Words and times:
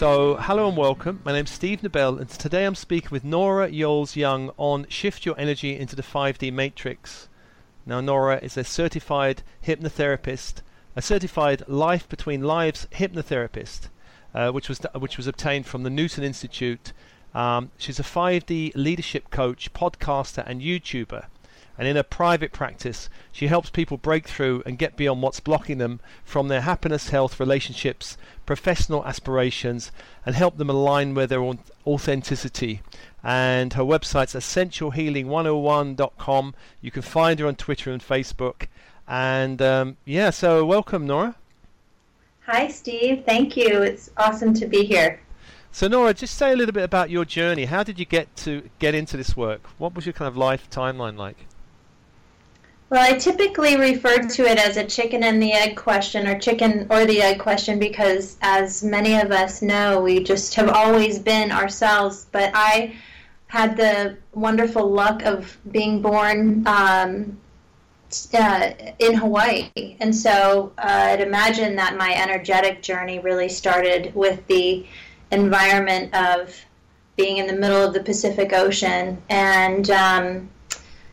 So, 0.00 0.36
hello 0.36 0.66
and 0.66 0.78
welcome. 0.78 1.20
My 1.26 1.32
name's 1.32 1.50
Steve 1.50 1.82
Nobel, 1.82 2.16
and 2.16 2.26
today 2.26 2.64
I'm 2.64 2.74
speaking 2.74 3.10
with 3.10 3.22
Nora 3.22 3.68
Yolles 3.68 4.16
Young 4.16 4.50
on 4.56 4.86
Shift 4.88 5.26
Your 5.26 5.38
Energy 5.38 5.78
into 5.78 5.94
the 5.94 6.02
5D 6.02 6.50
Matrix. 6.54 7.28
Now, 7.84 8.00
Nora 8.00 8.38
is 8.38 8.56
a 8.56 8.64
certified 8.64 9.42
hypnotherapist, 9.62 10.62
a 10.96 11.02
certified 11.02 11.64
Life 11.68 12.08
Between 12.08 12.40
Lives 12.40 12.88
hypnotherapist, 12.92 13.90
uh, 14.34 14.50
which 14.52 14.70
was 14.70 14.80
which 14.94 15.18
was 15.18 15.26
obtained 15.26 15.66
from 15.66 15.82
the 15.82 15.90
Newton 15.90 16.24
Institute. 16.24 16.94
Um, 17.34 17.70
she's 17.76 18.00
a 18.00 18.02
5D 18.02 18.72
leadership 18.74 19.28
coach, 19.28 19.70
podcaster, 19.74 20.42
and 20.46 20.62
YouTuber 20.62 21.26
and 21.80 21.88
in 21.88 21.96
her 21.96 22.02
private 22.02 22.52
practice, 22.52 23.08
she 23.32 23.46
helps 23.46 23.70
people 23.70 23.96
break 23.96 24.28
through 24.28 24.62
and 24.66 24.76
get 24.76 24.96
beyond 24.96 25.22
what's 25.22 25.40
blocking 25.40 25.78
them 25.78 25.98
from 26.26 26.48
their 26.48 26.60
happiness, 26.60 27.08
health, 27.08 27.40
relationships, 27.40 28.18
professional 28.44 29.02
aspirations, 29.06 29.90
and 30.26 30.34
help 30.34 30.58
them 30.58 30.68
align 30.68 31.14
with 31.14 31.30
their 31.30 31.42
authenticity. 31.86 32.82
And 33.24 33.72
her 33.72 33.82
website's 33.82 34.34
essentialhealing101.com. 34.34 36.54
You 36.82 36.90
can 36.90 37.00
find 37.00 37.40
her 37.40 37.46
on 37.46 37.56
Twitter 37.56 37.90
and 37.90 38.02
Facebook. 38.02 38.66
And 39.08 39.62
um, 39.62 39.96
yeah, 40.04 40.28
so 40.28 40.66
welcome, 40.66 41.06
Nora. 41.06 41.36
Hi, 42.44 42.68
Steve. 42.68 43.22
Thank 43.24 43.56
you. 43.56 43.80
It's 43.80 44.10
awesome 44.18 44.52
to 44.52 44.66
be 44.66 44.84
here. 44.84 45.18
So 45.72 45.88
Nora, 45.88 46.12
just 46.12 46.36
say 46.36 46.52
a 46.52 46.56
little 46.56 46.74
bit 46.74 46.84
about 46.84 47.08
your 47.08 47.24
journey. 47.24 47.64
How 47.64 47.82
did 47.82 47.98
you 47.98 48.04
get 48.04 48.36
to 48.36 48.68
get 48.78 48.94
into 48.94 49.16
this 49.16 49.34
work? 49.34 49.66
What 49.78 49.94
was 49.94 50.04
your 50.04 50.12
kind 50.12 50.28
of 50.28 50.36
life 50.36 50.68
timeline 50.68 51.16
like? 51.16 51.46
Well, 52.90 53.00
I 53.00 53.16
typically 53.16 53.76
refer 53.76 54.18
to 54.18 54.42
it 54.46 54.58
as 54.58 54.76
a 54.76 54.84
chicken 54.84 55.22
and 55.22 55.40
the 55.40 55.52
egg 55.52 55.76
question 55.76 56.26
or 56.26 56.36
chicken 56.40 56.88
or 56.90 57.06
the 57.06 57.22
egg 57.22 57.38
question 57.38 57.78
because, 57.78 58.36
as 58.42 58.82
many 58.82 59.14
of 59.14 59.30
us 59.30 59.62
know, 59.62 60.00
we 60.00 60.24
just 60.24 60.56
have 60.56 60.68
always 60.68 61.20
been 61.20 61.52
ourselves. 61.52 62.26
But 62.32 62.50
I 62.52 62.96
had 63.46 63.76
the 63.76 64.16
wonderful 64.34 64.90
luck 64.90 65.22
of 65.22 65.56
being 65.70 66.02
born 66.02 66.66
um, 66.66 67.38
uh, 68.34 68.70
in 68.98 69.14
Hawaii. 69.14 69.70
And 70.00 70.12
so 70.12 70.72
uh, 70.76 71.10
I'd 71.12 71.20
imagine 71.20 71.76
that 71.76 71.96
my 71.96 72.12
energetic 72.12 72.82
journey 72.82 73.20
really 73.20 73.48
started 73.48 74.12
with 74.16 74.44
the 74.48 74.84
environment 75.30 76.12
of 76.12 76.60
being 77.14 77.36
in 77.36 77.46
the 77.46 77.52
middle 77.52 77.84
of 77.84 77.94
the 77.94 78.02
Pacific 78.02 78.52
Ocean 78.52 79.22
and 79.28 79.88
um, 79.90 80.50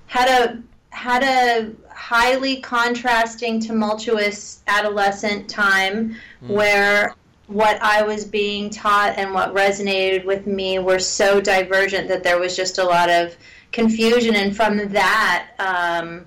had 0.08 0.28
a 0.28 0.64
had 0.98 1.23
a 1.23 1.72
highly 1.94 2.59
contrasting, 2.59 3.59
tumultuous 3.59 4.64
adolescent 4.67 5.48
time 5.48 6.16
mm. 6.44 6.50
where 6.50 7.16
what 7.45 7.80
I 7.81 8.02
was 8.02 8.26
being 8.26 8.72
taught 8.72 9.14
and 9.16 9.31
what 9.31 9.54
resonated 9.54 10.26
with 10.26 10.48
me 10.48 10.80
were 10.80 11.00
so 11.00 11.39
divergent 11.39 12.08
that 12.08 12.23
there 12.23 12.39
was 12.39 12.56
just 12.56 12.80
a 12.80 12.84
lot 12.84 13.09
of 13.09 13.38
confusion. 13.72 14.36
And 14.36 14.56
from 14.56 14.89
that, 14.89 15.50
um, 15.59 16.26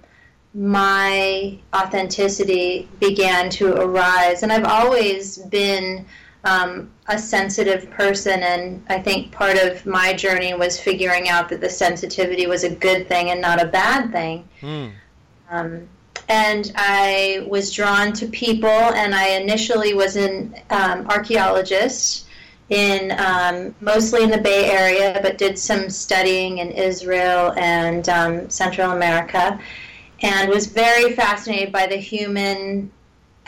my 0.54 1.58
authenticity 1.74 2.88
began 3.00 3.50
to 3.50 3.74
arise. 3.74 4.44
And 4.44 4.52
I've 4.52 4.64
always 4.64 5.38
been 5.38 6.06
um, 6.44 6.90
a 7.10 7.18
sensitive 7.18 7.90
person, 7.90 8.42
and 8.42 8.82
I 8.88 9.00
think 9.00 9.32
part 9.32 9.58
of 9.58 9.84
my 9.84 10.12
journey 10.12 10.54
was 10.54 10.80
figuring 10.80 11.28
out 11.28 11.48
that 11.48 11.60
the 11.60 11.68
sensitivity 11.68 12.46
was 12.46 12.62
a 12.62 12.70
good 12.70 13.08
thing 13.08 13.30
and 13.30 13.40
not 13.40 13.60
a 13.60 13.66
bad 13.66 14.12
thing. 14.12 14.48
Mm. 14.62 14.92
Um, 15.50 15.88
and 16.28 16.72
I 16.76 17.44
was 17.48 17.72
drawn 17.72 18.12
to 18.12 18.26
people, 18.26 18.68
and 18.68 19.12
I 19.12 19.30
initially 19.30 19.92
was 19.92 20.14
an 20.14 20.54
um, 20.70 21.08
archaeologist 21.08 22.26
in 22.68 23.10
um, 23.18 23.74
mostly 23.80 24.22
in 24.22 24.30
the 24.30 24.38
Bay 24.38 24.70
Area, 24.70 25.18
but 25.20 25.36
did 25.36 25.58
some 25.58 25.90
studying 25.90 26.58
in 26.58 26.70
Israel 26.70 27.52
and 27.56 28.08
um, 28.08 28.48
Central 28.48 28.92
America, 28.92 29.60
and 30.22 30.48
was 30.48 30.66
very 30.66 31.12
fascinated 31.14 31.72
by 31.72 31.88
the 31.88 31.96
human 31.96 32.92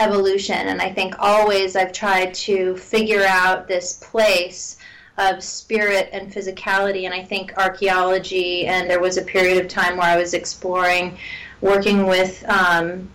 evolution. 0.02 0.68
And 0.68 0.80
I 0.80 0.92
think 0.92 1.14
always 1.18 1.76
I've 1.76 1.92
tried 1.92 2.34
to 2.34 2.76
figure 2.76 3.24
out 3.24 3.68
this 3.68 3.94
place 3.94 4.76
of 5.18 5.42
spirit 5.42 6.08
and 6.12 6.32
physicality. 6.32 7.04
And 7.04 7.14
I 7.14 7.22
think 7.22 7.52
archaeology, 7.56 8.66
and 8.66 8.88
there 8.88 9.00
was 9.00 9.16
a 9.16 9.22
period 9.22 9.62
of 9.62 9.68
time 9.68 9.96
where 9.96 10.08
I 10.08 10.16
was 10.16 10.34
exploring, 10.34 11.16
working 11.60 12.06
with 12.06 12.44
um, 12.48 13.08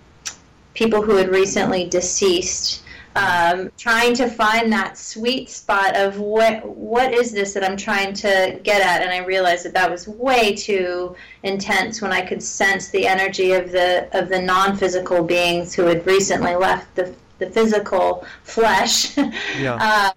people 0.74 1.02
who 1.02 1.16
had 1.16 1.30
recently 1.30 1.90
deceased 1.90 2.84
um, 3.18 3.72
trying 3.78 4.14
to 4.14 4.30
find 4.30 4.72
that 4.72 4.98
sweet 4.98 5.50
spot 5.50 5.98
of 5.98 6.20
what 6.20 6.66
what 6.68 7.14
is 7.14 7.32
this 7.32 7.54
that 7.54 7.64
I'm 7.64 7.78
trying 7.78 8.14
to 8.14 8.60
get 8.64 8.82
at, 8.82 9.02
and 9.02 9.12
I 9.12 9.26
realized 9.26 9.66
that 9.66 9.74
that 9.74 9.90
was 9.90 10.08
way 10.08 10.56
too 10.56 11.16
intense 11.44 12.02
when 12.02 12.12
I 12.12 12.22
could 12.22 12.44
sense 12.44 12.90
the 12.90 13.08
energy 13.08 13.54
of 13.54 13.72
the 13.72 14.08
of 14.18 14.30
the 14.30 14.42
non-physical 14.42 15.24
beings 15.24 15.74
who 15.74 15.86
had 15.86 16.06
recently 16.06 16.56
left 16.56 16.96
the 16.96 17.14
the 17.40 17.50
physical 17.50 18.26
flesh. 18.44 19.18
Yeah. 19.60 19.78
uh, 19.80 20.12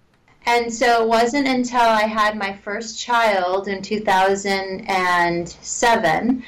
and 0.45 0.73
so 0.73 1.03
it 1.03 1.07
wasn't 1.07 1.47
until 1.47 1.81
I 1.81 2.03
had 2.03 2.37
my 2.37 2.53
first 2.53 2.99
child 2.99 3.67
in 3.67 3.81
2007 3.81 6.29
hmm. 6.29 6.43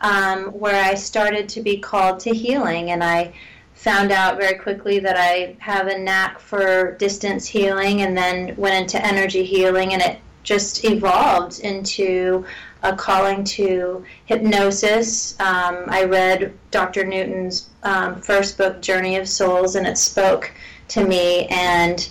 um, 0.00 0.44
where 0.46 0.82
I 0.82 0.94
started 0.94 1.48
to 1.50 1.60
be 1.60 1.76
called 1.78 2.18
to 2.20 2.30
healing, 2.30 2.90
and 2.90 3.04
I 3.04 3.34
found 3.76 4.10
out 4.10 4.36
very 4.36 4.58
quickly 4.58 4.98
that 4.98 5.16
I 5.16 5.54
have 5.58 5.86
a 5.86 5.98
knack 5.98 6.40
for 6.40 6.92
distance 6.92 7.46
healing 7.46 8.02
and 8.02 8.16
then 8.16 8.56
went 8.56 8.74
into 8.74 9.06
energy 9.06 9.44
healing 9.44 9.92
and 9.92 10.02
it 10.02 10.18
just 10.42 10.84
evolved 10.84 11.60
into 11.60 12.44
a 12.82 12.96
calling 12.96 13.44
to 13.44 14.04
hypnosis. 14.24 15.38
Um, 15.40 15.84
I 15.88 16.04
read 16.04 16.52
Dr. 16.70 17.04
Newton's 17.04 17.68
um, 17.82 18.20
first 18.22 18.56
book, 18.56 18.80
Journey 18.80 19.16
of 19.16 19.28
Souls, 19.28 19.76
and 19.76 19.86
it 19.86 19.98
spoke 19.98 20.52
to 20.88 21.04
me. 21.04 21.46
And, 21.46 22.08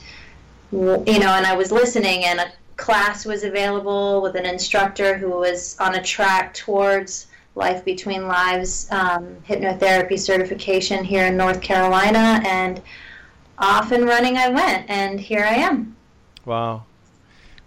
you 0.72 1.20
know, 1.20 1.34
and 1.34 1.46
I 1.46 1.56
was 1.56 1.72
listening, 1.72 2.26
and 2.26 2.40
a 2.40 2.52
class 2.76 3.26
was 3.26 3.44
available 3.44 4.22
with 4.22 4.36
an 4.36 4.46
instructor 4.46 5.18
who 5.18 5.30
was 5.30 5.78
on 5.80 5.96
a 5.96 6.04
track 6.04 6.54
towards 6.54 7.28
Life 7.56 7.86
Between 7.86 8.28
Lives 8.28 8.88
um, 8.92 9.38
hypnotherapy 9.48 10.20
certification 10.20 11.04
here 11.04 11.26
in 11.26 11.38
North 11.38 11.62
Carolina, 11.62 12.42
and 12.46 12.82
off 13.58 13.92
and 13.92 14.06
running 14.06 14.38
I 14.38 14.50
went, 14.50 14.90
and 14.90 15.20
here 15.20 15.44
I 15.44 15.56
am. 15.56 15.96
Wow. 16.44 16.84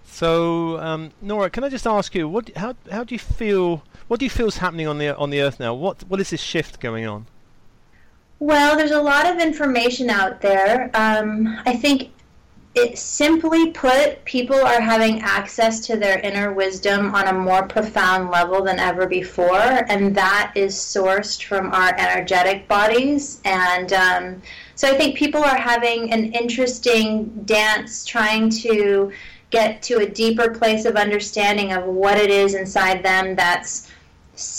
So, 0.04 0.78
um, 0.80 1.10
Nora, 1.22 1.48
can 1.48 1.64
I 1.64 1.68
just 1.68 1.86
ask 1.86 2.14
you, 2.14 2.28
what, 2.28 2.50
how, 2.56 2.74
how 2.90 3.04
do 3.04 3.14
you 3.14 3.18
feel? 3.18 3.82
What 4.08 4.20
do 4.20 4.26
you 4.26 4.30
feel 4.30 4.48
is 4.48 4.58
happening 4.58 4.86
on 4.86 4.98
the 4.98 5.16
on 5.16 5.30
the 5.30 5.40
Earth 5.42 5.60
now? 5.60 5.74
What 5.74 6.02
what 6.08 6.18
is 6.18 6.30
this 6.30 6.40
shift 6.40 6.80
going 6.80 7.06
on? 7.06 7.26
Well, 8.40 8.76
there's 8.76 8.92
a 8.92 9.02
lot 9.02 9.26
of 9.26 9.38
information 9.38 10.10
out 10.10 10.40
there. 10.40 10.90
Um, 10.94 11.60
I 11.66 11.74
think 11.74 12.10
it 12.78 12.98
simply 12.98 13.70
put, 13.70 14.24
people 14.24 14.56
are 14.56 14.80
having 14.80 15.20
access 15.22 15.80
to 15.86 15.96
their 15.96 16.18
inner 16.20 16.52
wisdom 16.52 17.14
on 17.14 17.26
a 17.26 17.32
more 17.32 17.64
profound 17.64 18.30
level 18.30 18.62
than 18.62 18.78
ever 18.78 19.06
before, 19.06 19.84
and 19.88 20.14
that 20.14 20.52
is 20.54 20.74
sourced 20.74 21.42
from 21.42 21.72
our 21.72 21.94
energetic 21.98 22.68
bodies. 22.68 23.40
And 23.44 23.92
um, 23.92 24.42
so 24.74 24.88
I 24.88 24.96
think 24.96 25.16
people 25.16 25.42
are 25.42 25.56
having 25.56 26.12
an 26.12 26.32
interesting 26.32 27.26
dance 27.44 28.04
trying 28.04 28.50
to 28.50 29.12
get 29.50 29.82
to 29.82 29.98
a 29.98 30.08
deeper 30.08 30.50
place 30.50 30.84
of 30.84 30.96
understanding 30.96 31.72
of 31.72 31.84
what 31.84 32.18
it 32.18 32.30
is 32.30 32.54
inside 32.54 33.02
them 33.02 33.34
that's 33.34 33.90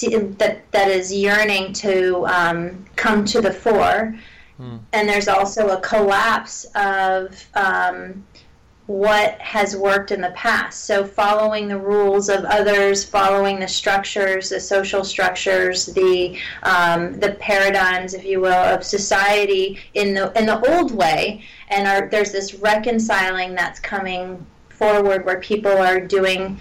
that 0.02 0.60
that 0.72 0.90
is 0.90 1.14
yearning 1.14 1.72
to 1.72 2.26
um, 2.28 2.86
come 2.98 3.24
to 3.24 3.40
the 3.40 3.54
fore. 3.54 4.14
Hmm. 4.60 4.78
And 4.92 5.08
there's 5.08 5.30
also 5.30 5.70
a 5.70 5.80
collapse 5.80 6.66
of 6.76 7.48
um, 7.54 8.26
what 8.88 9.40
has 9.40 9.78
worked 9.78 10.12
in 10.12 10.20
the 10.20 10.32
past. 10.32 10.84
So, 10.84 11.06
following 11.06 11.70
the 11.70 11.78
rules 11.78 12.28
of 12.28 12.44
others, 12.44 13.06
following 13.06 13.62
the 13.62 13.70
structures, 13.70 14.50
the 14.50 14.60
social 14.60 15.06
structures, 15.06 15.86
the 15.86 16.38
um, 16.64 17.18
the 17.22 17.38
paradigms, 17.40 18.14
if 18.14 18.26
you 18.26 18.42
will, 18.42 18.52
of 18.52 18.84
society 18.84 19.80
in 19.94 20.14
the 20.14 20.38
in 20.38 20.46
the 20.46 20.60
old 20.76 20.92
way, 20.94 21.42
and 21.70 21.88
are, 21.88 22.10
there's 22.10 22.34
this 22.34 22.56
reconciling 22.56 23.56
that's 23.56 23.80
coming 23.80 24.46
forward 24.68 25.26
where 25.26 25.40
people 25.40 25.72
are 25.72 26.02
doing, 26.02 26.60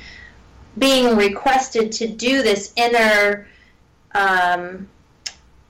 being 0.79 1.17
requested 1.17 1.91
to 1.93 2.06
do 2.06 2.43
this 2.43 2.73
inner 2.77 3.49
um, 4.15 4.89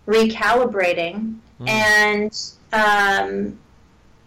recalibrating 0.07 1.39
Mm. 1.61 1.69
And 1.69 2.53
um, 2.73 3.59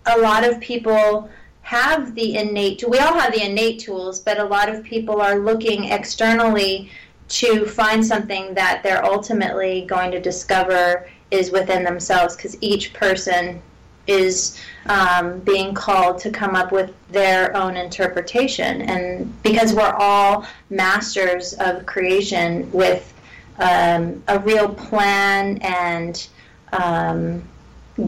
a 0.05 0.19
lot 0.19 0.43
of 0.43 0.59
people 0.59 1.29
have 1.61 2.15
the 2.15 2.35
innate, 2.35 2.83
we 2.87 2.99
all 2.99 3.13
have 3.13 3.33
the 3.33 3.43
innate 3.43 3.79
tools, 3.79 4.19
but 4.19 4.39
a 4.39 4.43
lot 4.43 4.67
of 4.67 4.83
people 4.83 5.21
are 5.21 5.39
looking 5.39 5.85
externally 5.85 6.89
to 7.29 7.65
find 7.65 8.05
something 8.05 8.53
that 8.55 8.83
they're 8.83 9.05
ultimately 9.05 9.85
going 9.87 10.11
to 10.11 10.19
discover 10.19 11.07
is 11.29 11.49
within 11.49 11.83
themselves 11.83 12.35
because 12.35 12.57
each 12.59 12.93
person 12.93 13.61
is 14.07 14.59
um, 14.87 15.39
being 15.39 15.73
called 15.73 16.17
to 16.19 16.29
come 16.29 16.55
up 16.55 16.71
with 16.71 16.93
their 17.11 17.55
own 17.55 17.77
interpretation. 17.77 18.81
And 18.81 19.41
because 19.43 19.73
we're 19.73 19.95
all 19.97 20.45
masters 20.69 21.53
of 21.53 21.85
creation 21.85 22.69
with 22.71 23.13
um, 23.59 24.21
a 24.27 24.39
real 24.39 24.67
plan 24.73 25.59
and 25.59 26.27
um, 26.71 27.43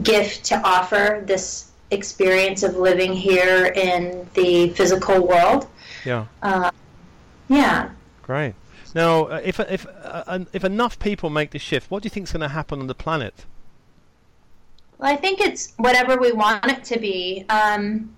gift 0.02 0.44
to 0.46 0.60
offer 0.62 1.22
this 1.26 1.70
experience 1.90 2.62
of 2.62 2.76
living 2.76 3.12
here 3.12 3.66
in 3.66 4.28
the 4.34 4.70
physical 4.70 5.26
world. 5.26 5.66
Yeah. 6.04 6.26
Uh, 6.42 6.70
yeah. 7.48 7.90
Great. 8.22 8.54
Now, 8.94 9.24
uh, 9.24 9.40
if 9.44 9.58
if 9.60 9.86
uh, 9.86 10.38
if 10.52 10.64
enough 10.64 10.98
people 10.98 11.28
make 11.28 11.50
the 11.50 11.58
shift, 11.58 11.90
what 11.90 12.02
do 12.02 12.06
you 12.06 12.10
think 12.10 12.24
is 12.24 12.32
going 12.32 12.42
to 12.42 12.48
happen 12.48 12.80
on 12.80 12.86
the 12.86 12.94
planet? 12.94 13.44
Well, 14.98 15.12
I 15.12 15.16
think 15.16 15.40
it's 15.40 15.72
whatever 15.76 16.16
we 16.16 16.32
want 16.32 16.64
it 16.66 16.84
to 16.84 17.00
be. 17.00 17.44
Um, 17.48 18.14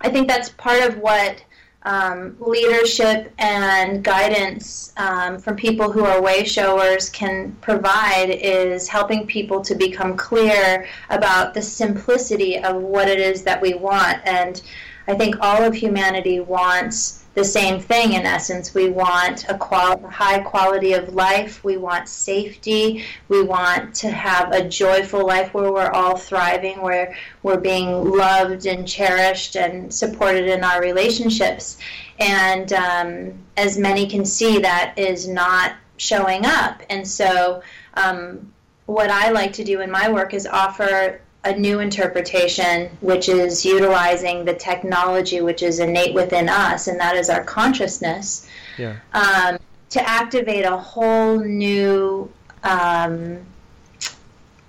I 0.00 0.08
think 0.10 0.28
that's 0.28 0.48
part 0.50 0.82
of 0.82 0.98
what 0.98 1.42
um, 1.86 2.36
leadership 2.40 3.32
and 3.38 4.02
guidance 4.02 4.92
um, 4.96 5.38
from 5.38 5.54
people 5.54 5.90
who 5.90 6.04
are 6.04 6.20
way 6.20 6.44
showers 6.44 7.08
can 7.08 7.56
provide 7.60 8.28
is 8.28 8.88
helping 8.88 9.24
people 9.24 9.60
to 9.62 9.74
become 9.76 10.16
clear 10.16 10.86
about 11.10 11.54
the 11.54 11.62
simplicity 11.62 12.58
of 12.58 12.82
what 12.82 13.08
it 13.08 13.20
is 13.20 13.42
that 13.44 13.62
we 13.62 13.74
want. 13.74 14.18
And 14.26 14.60
I 15.06 15.14
think 15.14 15.36
all 15.40 15.62
of 15.62 15.74
humanity 15.74 16.40
wants 16.40 17.22
the 17.36 17.44
same 17.44 17.78
thing 17.78 18.14
in 18.14 18.24
essence. 18.24 18.74
We 18.74 18.88
want 18.88 19.46
a 19.50 19.58
qual- 19.58 20.00
high 20.08 20.38
quality 20.38 20.94
of 20.94 21.12
life. 21.12 21.62
We 21.62 21.76
want 21.76 22.08
safety. 22.08 23.04
We 23.28 23.42
want 23.42 23.94
to 23.96 24.10
have 24.10 24.52
a 24.52 24.66
joyful 24.66 25.26
life 25.26 25.52
where 25.52 25.70
we're 25.70 25.90
all 25.90 26.16
thriving, 26.16 26.80
where 26.80 27.14
we're 27.42 27.60
being 27.60 28.16
loved 28.16 28.64
and 28.64 28.88
cherished 28.88 29.54
and 29.54 29.92
supported 29.92 30.46
in 30.46 30.64
our 30.64 30.80
relationships. 30.80 31.76
And 32.18 32.72
um, 32.72 33.34
as 33.58 33.76
many 33.76 34.06
can 34.06 34.24
see, 34.24 34.58
that 34.60 34.94
is 34.96 35.28
not 35.28 35.74
showing 35.98 36.46
up. 36.46 36.82
And 36.88 37.06
so, 37.06 37.62
um, 37.94 38.50
what 38.86 39.10
I 39.10 39.30
like 39.30 39.52
to 39.54 39.64
do 39.64 39.82
in 39.82 39.90
my 39.90 40.08
work 40.10 40.32
is 40.32 40.46
offer 40.46 41.20
a 41.46 41.56
new 41.56 41.78
interpretation, 41.78 42.90
which 43.00 43.28
is 43.28 43.64
utilizing 43.64 44.44
the 44.44 44.54
technology 44.54 45.40
which 45.40 45.62
is 45.62 45.78
innate 45.78 46.12
within 46.12 46.48
us, 46.48 46.88
and 46.88 46.98
that 46.98 47.14
is 47.16 47.30
our 47.30 47.44
consciousness, 47.44 48.48
yeah. 48.78 48.96
um, 49.14 49.58
to 49.90 50.08
activate 50.08 50.64
a 50.64 50.76
whole 50.76 51.38
new 51.38 52.30
um, 52.64 53.38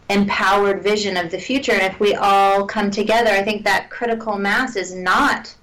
empowered 0.09 0.83
vision 0.83 1.17
of 1.17 1.31
the 1.31 1.39
future. 1.39 1.71
And 1.71 1.81
if 1.81 1.99
we 1.99 2.13
all 2.13 2.65
come 2.65 2.91
together, 2.91 3.31
I 3.31 3.41
think 3.43 3.63
that 3.63 3.89
critical 3.89 4.37
mass 4.37 4.75
is 4.75 4.93
not. 4.93 5.55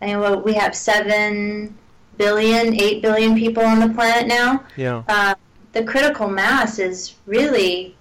I 0.00 0.06
mean, 0.06 0.20
well, 0.20 0.40
we 0.40 0.54
have 0.54 0.74
seven 0.74 1.76
billion, 2.16 2.80
eight 2.80 3.02
billion 3.02 3.36
people 3.36 3.62
on 3.62 3.78
the 3.78 3.90
planet 3.90 4.26
now. 4.26 4.64
Yeah. 4.76 5.02
Uh, 5.06 5.34
the 5.72 5.84
critical 5.84 6.28
mass 6.28 6.78
is 6.78 7.14
really 7.26 7.94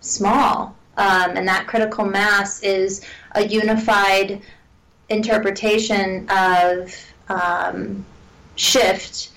small. 0.00 0.76
Um, 0.96 1.36
and 1.36 1.46
that 1.48 1.66
critical 1.66 2.04
mass 2.04 2.62
is 2.62 3.02
a 3.32 3.46
unified 3.46 4.40
interpretation 5.08 6.28
of 6.30 6.94
um, 7.28 8.04
shift. 8.56 9.30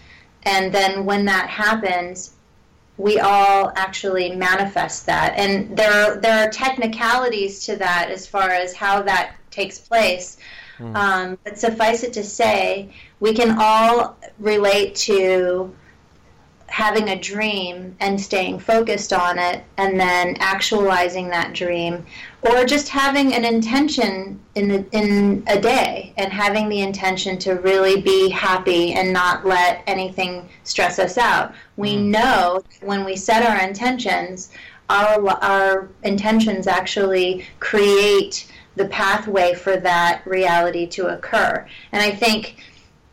And 0.44 0.74
then 0.74 1.06
when 1.06 1.26
that 1.26 1.50
happens, 1.50 2.34
we 2.98 3.20
all 3.20 3.72
actually 3.76 4.36
manifest 4.36 5.06
that. 5.06 5.38
And 5.38 5.76
there 5.78 5.92
are, 5.92 6.18
there 6.18 6.48
are 6.48 6.50
technicalities 6.52 7.66
to 7.66 7.76
that 7.78 8.10
as 8.10 8.26
far 8.26 8.50
as 8.50 8.74
how 8.74 9.02
that 9.04 9.36
takes 9.52 9.80
place. 9.80 10.38
Mm. 10.80 10.96
Um, 10.96 11.38
but 11.44 11.58
suffice 11.58 12.04
it 12.04 12.14
to 12.14 12.24
say, 12.24 12.94
we 13.20 13.34
can 13.34 13.58
all 13.60 14.18
relate 14.40 14.96
to 14.96 15.74
having 16.68 17.10
a 17.10 17.20
dream 17.20 17.96
and 18.00 18.20
staying 18.20 18.60
focused 18.60 19.14
on 19.14 19.40
it 19.40 19.64
and 19.78 20.00
then 20.00 20.36
actualizing 20.40 21.30
that 21.30 21.54
dream 21.54 22.06
or 22.42 22.66
just 22.66 22.90
having 22.90 23.34
an 23.34 23.46
intention 23.46 24.40
in 24.56 24.68
the, 24.68 24.86
in 24.92 25.44
a 25.48 25.60
day 25.60 26.14
and 26.18 26.32
having 26.32 26.68
the 26.68 26.82
intention 26.82 27.38
to 27.38 27.54
really 27.54 28.02
be 28.02 28.30
happy 28.30 28.94
and 28.94 29.12
not 29.12 29.46
let 29.46 29.82
anything 29.88 30.48
stress 30.64 31.00
us 31.00 31.18
out 31.18 31.54
we 31.78 31.96
mm. 31.96 32.06
know 32.08 32.62
when 32.82 33.06
we 33.06 33.16
set 33.16 33.44
our 33.44 33.66
intentions 33.66 34.52
our 34.90 35.28
our 35.44 35.90
intentions 36.04 36.68
actually 36.68 37.46
create 37.60 38.52
the 38.76 38.88
pathway 38.90 39.54
for 39.54 39.78
that 39.78 40.22
reality 40.26 40.86
to 40.86 41.08
occur 41.08 41.66
and 41.92 42.02
i 42.02 42.12
think 42.12 42.58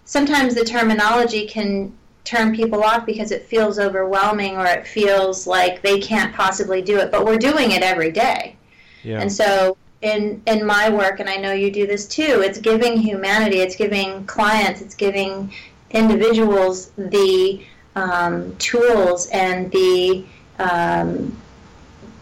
sometimes 0.05 0.55
the 0.55 0.65
terminology 0.65 1.47
can 1.47 1.93
turn 2.25 2.55
people 2.55 2.83
off 2.83 3.05
because 3.05 3.31
it 3.31 3.45
feels 3.45 3.79
overwhelming 3.79 4.57
or 4.57 4.67
it 4.67 4.87
feels 4.87 5.47
like 5.47 5.83
they 5.83 6.01
can't 6.01 6.35
possibly 6.35 6.81
do 6.81 6.99
it 6.99 7.11
but 7.11 7.25
we're 7.25 7.39
doing 7.39 7.73
it 7.73 7.83
every 7.83 8.11
day 8.11 8.57
yeah. 9.03 9.21
and 9.21 9.31
so 9.31 9.77
in 10.01 10.43
in 10.47 10.65
my 10.65 10.89
work 10.89 11.21
and 11.21 11.29
i 11.29 11.37
know 11.37 11.53
you 11.53 11.71
do 11.71 11.87
this 11.87 12.07
too 12.07 12.43
it's 12.45 12.59
giving 12.59 12.97
humanity 12.97 13.59
it's 13.59 13.77
giving 13.77 14.25
clients 14.27 14.81
it's 14.81 14.95
giving 14.95 15.53
individuals 15.91 16.91
the 16.97 17.65
um, 17.97 18.57
tools 18.57 19.27
and 19.29 19.71
the 19.71 20.25
um, 20.59 21.37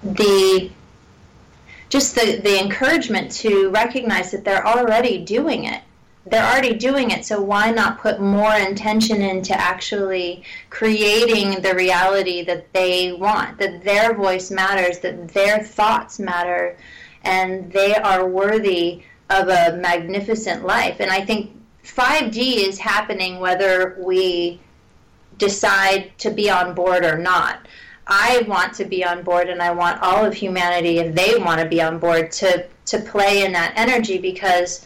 the 0.02 0.70
just 1.88 2.14
the, 2.14 2.40
the 2.42 2.60
encouragement 2.60 3.30
to 3.30 3.68
recognize 3.70 4.30
that 4.30 4.44
they're 4.44 4.66
already 4.66 5.18
doing 5.18 5.64
it 5.64 5.82
they're 6.26 6.44
already 6.44 6.74
doing 6.74 7.10
it, 7.10 7.24
so 7.24 7.40
why 7.40 7.70
not 7.70 8.00
put 8.00 8.20
more 8.20 8.54
intention 8.54 9.22
into 9.22 9.52
actually 9.58 10.44
creating 10.70 11.62
the 11.62 11.74
reality 11.74 12.42
that 12.42 12.72
they 12.72 13.12
want, 13.12 13.58
that 13.58 13.82
their 13.82 14.14
voice 14.14 14.50
matters, 14.50 15.00
that 15.00 15.28
their 15.28 15.62
thoughts 15.62 16.20
matter, 16.20 16.76
and 17.24 17.72
they 17.72 17.94
are 17.96 18.26
worthy 18.26 19.02
of 19.30 19.48
a 19.48 19.76
magnificent 19.76 20.64
life. 20.64 21.00
And 21.00 21.10
I 21.10 21.24
think 21.24 21.50
5D 21.84 22.68
is 22.68 22.78
happening 22.78 23.40
whether 23.40 23.96
we 23.98 24.60
decide 25.38 26.16
to 26.18 26.30
be 26.30 26.48
on 26.48 26.74
board 26.74 27.04
or 27.04 27.18
not. 27.18 27.66
I 28.06 28.44
want 28.46 28.74
to 28.74 28.84
be 28.84 29.04
on 29.04 29.22
board, 29.22 29.48
and 29.48 29.60
I 29.60 29.72
want 29.72 30.02
all 30.02 30.24
of 30.24 30.34
humanity, 30.34 30.98
if 30.98 31.14
they 31.14 31.36
want 31.36 31.60
to 31.60 31.68
be 31.68 31.80
on 31.80 31.98
board, 31.98 32.30
to, 32.32 32.66
to 32.86 32.98
play 33.00 33.44
in 33.44 33.52
that 33.52 33.72
energy 33.76 34.18
because 34.18 34.84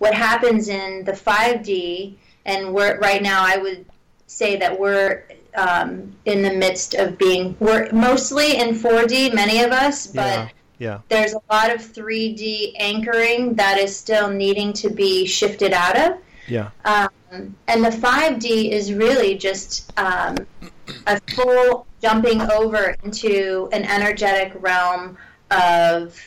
what 0.00 0.14
happens 0.14 0.68
in 0.68 1.04
the 1.04 1.12
5D, 1.12 2.16
and 2.46 2.74
we're 2.74 2.98
right 2.98 3.22
now, 3.22 3.44
I 3.46 3.58
would 3.58 3.84
say 4.26 4.56
that 4.56 4.80
we're 4.80 5.24
um, 5.54 6.16
in 6.24 6.42
the 6.42 6.54
midst 6.54 6.94
of 6.94 7.18
being 7.18 7.54
we're 7.60 7.90
mostly 7.92 8.56
in 8.56 8.74
4D, 8.74 9.34
many 9.34 9.60
of 9.60 9.72
us, 9.72 10.06
but 10.06 10.22
yeah, 10.22 10.48
yeah. 10.78 10.98
there's 11.10 11.34
a 11.34 11.40
lot 11.50 11.70
of 11.70 11.80
3D 11.80 12.72
anchoring 12.78 13.54
that 13.54 13.76
is 13.76 13.94
still 13.94 14.30
needing 14.30 14.72
to 14.72 14.88
be 14.88 15.26
shifted 15.26 15.74
out 15.74 15.98
of. 15.98 16.18
Yeah. 16.48 16.70
Um, 16.86 17.54
and 17.68 17.84
the 17.84 17.90
5D 17.90 18.70
is 18.70 18.94
really 18.94 19.36
just 19.36 19.92
um, 19.98 20.36
a 21.06 21.20
full 21.34 21.86
jumping 22.00 22.40
over 22.50 22.96
into 23.04 23.68
an 23.72 23.84
energetic 23.84 24.54
realm 24.62 25.18
of 25.50 26.18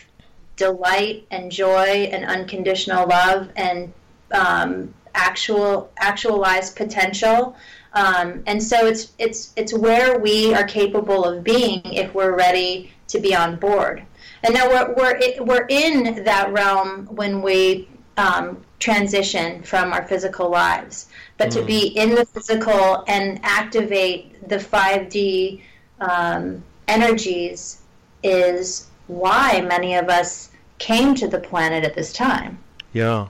delight 0.56 1.26
and 1.32 1.52
joy 1.52 2.10
and 2.12 2.26
unconditional 2.26 3.08
love 3.08 3.50
and 3.56 3.92
um, 4.32 4.94
actual 5.16 5.92
actualized 5.98 6.76
potential. 6.76 7.56
Um, 7.94 8.44
and 8.48 8.62
so 8.62 8.88
it's 8.88 9.12
it's 9.20 9.54
it's 9.56 9.74
where 9.74 10.18
we 10.20 10.54
are 10.54 10.66
capable 10.66 11.26
of 11.26 11.44
being 11.44 11.82
if 11.86 12.14
we're 12.14 12.36
ready 12.36 12.92
to 13.10 13.20
be 13.20 13.36
on 13.36 13.58
board. 13.58 14.04
And 14.44 14.54
now 14.54 14.68
we're 14.68 14.94
we're 14.96 15.44
we're 15.44 15.66
in 15.70 16.24
that 16.24 16.52
realm 16.52 17.08
when 17.08 17.42
we 17.42 17.88
um, 18.18 18.64
transition 18.80 19.64
from 19.64 19.94
our 19.94 20.06
physical 20.08 20.50
lives. 20.50 21.08
But 21.38 21.50
mm. 21.50 21.54
to 21.54 21.64
be 21.64 21.88
in 21.88 22.16
the 22.16 22.26
physical 22.26 23.04
and 23.08 23.40
activate 23.44 24.48
the 24.50 24.58
5D 24.58 25.62
um, 26.02 26.64
energies 26.88 27.82
is 28.24 28.88
why 29.08 29.62
many 29.62 29.96
of 29.96 30.10
us 30.10 30.50
came 30.80 31.16
to 31.16 31.28
the 31.28 31.40
planet 31.40 31.84
at 31.84 31.96
this 31.96 32.14
time. 32.14 32.58
Yeah. 32.92 33.28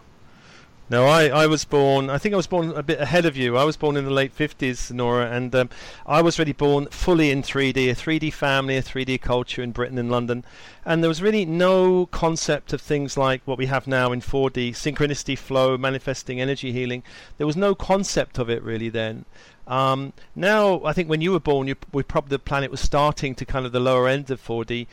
No, 0.89 1.07
I, 1.07 1.27
I 1.27 1.47
was 1.47 1.65
born, 1.65 2.09
I 2.09 2.17
think 2.17 2.33
I 2.33 2.37
was 2.37 2.45
born 2.45 2.71
a 2.71 2.83
bit 2.83 2.99
ahead 2.99 3.25
of 3.25 3.37
you. 3.37 3.57
I 3.57 3.63
was 3.63 3.77
born 3.77 3.95
in 3.95 4.03
the 4.03 4.11
late 4.11 4.37
50s, 4.37 4.91
Nora, 4.91 5.31
and 5.31 5.55
um, 5.55 5.69
I 6.05 6.21
was 6.21 6.37
really 6.37 6.53
born 6.53 6.87
fully 6.87 7.31
in 7.31 7.41
3D, 7.41 7.89
a 7.89 7.95
3D 7.95 8.33
family, 8.33 8.77
a 8.77 8.83
3D 8.83 9.21
culture 9.21 9.63
in 9.63 9.71
Britain 9.71 9.97
and 9.97 10.11
London. 10.11 10.43
And 10.85 11.01
there 11.01 11.07
was 11.07 11.21
really 11.21 11.45
no 11.45 12.05
concept 12.07 12.73
of 12.73 12.81
things 12.81 13.17
like 13.17 13.41
what 13.45 13.57
we 13.57 13.67
have 13.67 13.87
now 13.87 14.11
in 14.11 14.19
4D 14.21 14.71
synchronicity, 14.71 15.37
flow, 15.37 15.77
manifesting, 15.77 16.41
energy 16.41 16.73
healing. 16.73 17.01
There 17.37 17.47
was 17.47 17.57
no 17.57 17.73
concept 17.73 18.37
of 18.37 18.49
it 18.49 18.61
really 18.61 18.89
then. 18.89 19.25
Um, 19.65 20.11
now, 20.35 20.83
I 20.83 20.91
think 20.91 21.09
when 21.09 21.21
you 21.21 21.31
were 21.31 21.39
born, 21.39 21.67
you, 21.67 21.75
we 21.93 22.03
probably 22.03 22.31
the 22.31 22.39
planet 22.39 22.69
was 22.69 22.81
starting 22.81 23.33
to 23.35 23.45
kind 23.45 23.65
of 23.65 23.71
the 23.71 23.79
lower 23.79 24.07
end 24.07 24.29
of 24.29 24.45
4D 24.45 24.87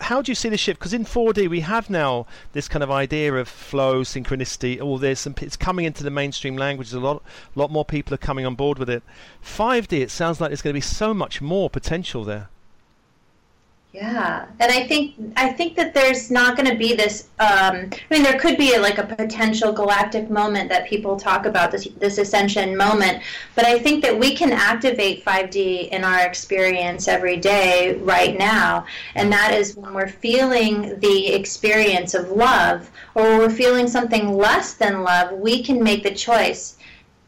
how 0.00 0.22
do 0.22 0.30
you 0.30 0.34
see 0.34 0.48
the 0.48 0.56
shift? 0.56 0.78
Because 0.78 0.92
in 0.92 1.04
4D 1.04 1.48
we 1.48 1.60
have 1.60 1.90
now 1.90 2.26
this 2.52 2.68
kind 2.68 2.82
of 2.82 2.90
idea 2.90 3.34
of 3.34 3.48
flow, 3.48 4.02
synchronicity, 4.02 4.80
all 4.80 4.98
this, 4.98 5.26
and 5.26 5.40
it's 5.42 5.56
coming 5.56 5.84
into 5.84 6.02
the 6.02 6.10
mainstream 6.10 6.56
language. 6.56 6.92
A 6.92 7.00
lot, 7.00 7.22
a 7.54 7.58
lot 7.58 7.70
more 7.70 7.84
people 7.84 8.14
are 8.14 8.18
coming 8.18 8.46
on 8.46 8.54
board 8.54 8.78
with 8.78 8.90
it. 8.90 9.02
5D, 9.44 10.00
it 10.00 10.10
sounds 10.10 10.40
like 10.40 10.50
there's 10.50 10.62
going 10.62 10.74
to 10.74 10.76
be 10.76 10.80
so 10.80 11.14
much 11.14 11.40
more 11.40 11.70
potential 11.70 12.24
there. 12.24 12.48
Yeah, 13.92 14.46
and 14.58 14.72
I 14.72 14.86
think 14.86 15.16
I 15.36 15.50
think 15.50 15.76
that 15.76 15.92
there's 15.92 16.30
not 16.30 16.56
going 16.56 16.68
to 16.70 16.76
be 16.76 16.94
this. 16.94 17.28
Um, 17.38 17.90
I 17.92 18.00
mean, 18.10 18.22
there 18.22 18.38
could 18.38 18.56
be 18.56 18.74
a, 18.74 18.80
like 18.80 18.96
a 18.96 19.04
potential 19.04 19.70
galactic 19.70 20.30
moment 20.30 20.70
that 20.70 20.88
people 20.88 21.18
talk 21.18 21.44
about 21.44 21.70
this 21.70 21.86
this 21.98 22.16
ascension 22.16 22.74
moment, 22.74 23.22
but 23.54 23.66
I 23.66 23.78
think 23.78 24.02
that 24.02 24.18
we 24.18 24.34
can 24.34 24.50
activate 24.50 25.22
5D 25.22 25.90
in 25.90 26.04
our 26.04 26.26
experience 26.26 27.06
every 27.06 27.36
day 27.36 27.96
right 27.96 28.38
now, 28.38 28.86
and 29.14 29.30
that 29.30 29.52
is 29.52 29.76
when 29.76 29.92
we're 29.92 30.08
feeling 30.08 30.98
the 31.00 31.34
experience 31.34 32.14
of 32.14 32.30
love, 32.30 32.90
or 33.14 33.36
we're 33.36 33.50
feeling 33.50 33.86
something 33.86 34.32
less 34.32 34.72
than 34.72 35.02
love. 35.02 35.32
We 35.32 35.62
can 35.62 35.82
make 35.82 36.02
the 36.02 36.14
choice 36.14 36.78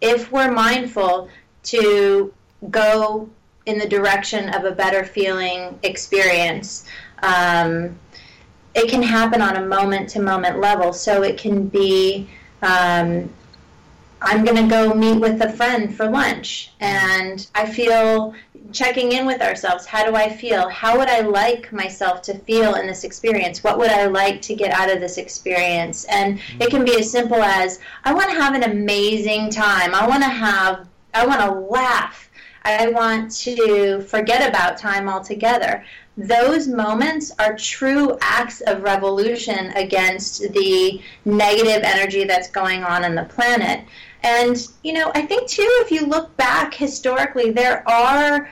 if 0.01 0.33
we're 0.33 0.51
mindful 0.51 1.29
to 1.65 2.33
go 2.71 3.29
in 3.67 3.79
the 3.79 3.89
direction 3.89 4.51
of 4.51 4.65
a 4.65 4.73
better 4.73 5.05
feeling 5.05 5.79
experience. 5.83 6.85
Um, 7.23 7.99
it 8.75 8.91
can 8.91 9.03
happen 9.03 9.41
on 9.41 9.57
a 9.57 9.67
moment 9.67 10.09
to 10.11 10.21
moment 10.21 10.61
level. 10.61 10.93
So 10.93 11.23
it 11.23 11.39
can 11.39 11.69
be 11.69 12.29
um, 12.63 13.31
I'm 14.25 14.43
going 14.43 14.57
to 14.57 14.69
go 14.69 14.95
meet 14.95 15.21
with 15.21 15.43
a 15.43 15.53
friend 15.53 15.95
for 15.95 16.09
lunch, 16.09 16.73
and 16.81 17.47
I 17.55 17.67
feel 17.67 18.35
checking 18.73 19.13
in 19.13 19.27
with 19.27 19.43
ourselves. 19.43 19.85
How 19.85 20.05
do 20.05 20.17
I 20.17 20.31
feel? 20.31 20.69
How 20.71 20.97
would 20.97 21.09
I 21.09 21.21
like 21.21 21.71
myself 21.73 22.23
to 22.23 22.39
feel 22.39 22.75
in 22.77 22.87
this 22.87 23.05
experience? 23.05 23.63
What 23.63 23.79
would 23.79 23.91
I 23.91 24.07
like 24.07 24.41
to 24.43 24.55
get 24.55 24.73
out 24.73 24.91
of 24.91 25.01
this 25.01 25.19
experience? 25.19 26.07
And 26.07 26.41
it 26.59 26.71
can 26.71 26.85
be 26.85 26.99
as 26.99 27.11
simple 27.11 27.43
as 27.43 27.81
I 28.05 28.15
want 28.15 28.31
to 28.31 28.41
have 28.41 28.55
an 28.55 28.63
amazing 28.63 29.51
time. 29.51 29.95
I 29.95 30.09
want 30.09 30.23
to 30.23 30.31
have, 30.31 30.89
I 31.13 31.27
want 31.27 31.41
to 31.43 31.51
laugh. 31.53 32.24
I 32.65 32.89
want 32.89 33.31
to 33.39 34.01
forget 34.03 34.49
about 34.49 34.79
time 34.79 35.09
altogether. 35.09 35.85
Those 36.17 36.69
moments 36.69 37.33
are 37.39 37.57
true 37.57 38.17
acts 38.21 38.61
of 38.63 38.83
revolution 38.83 39.73
against 39.77 40.41
the 40.53 41.01
negative 41.25 41.83
energy 41.83 42.25
that's 42.25 42.51
going 42.51 42.85
on 42.85 43.05
in 43.05 43.15
the 43.15 43.25
planet. 43.25 43.85
And, 44.23 44.57
you 44.83 44.95
know, 44.95 45.11
I 45.15 45.23
think 45.23 45.49
too, 45.49 45.69
if 45.83 45.91
you 45.91 46.07
look 46.07 46.35
back 46.37 46.73
historically, 46.73 47.51
there 47.51 47.87
are 47.89 48.49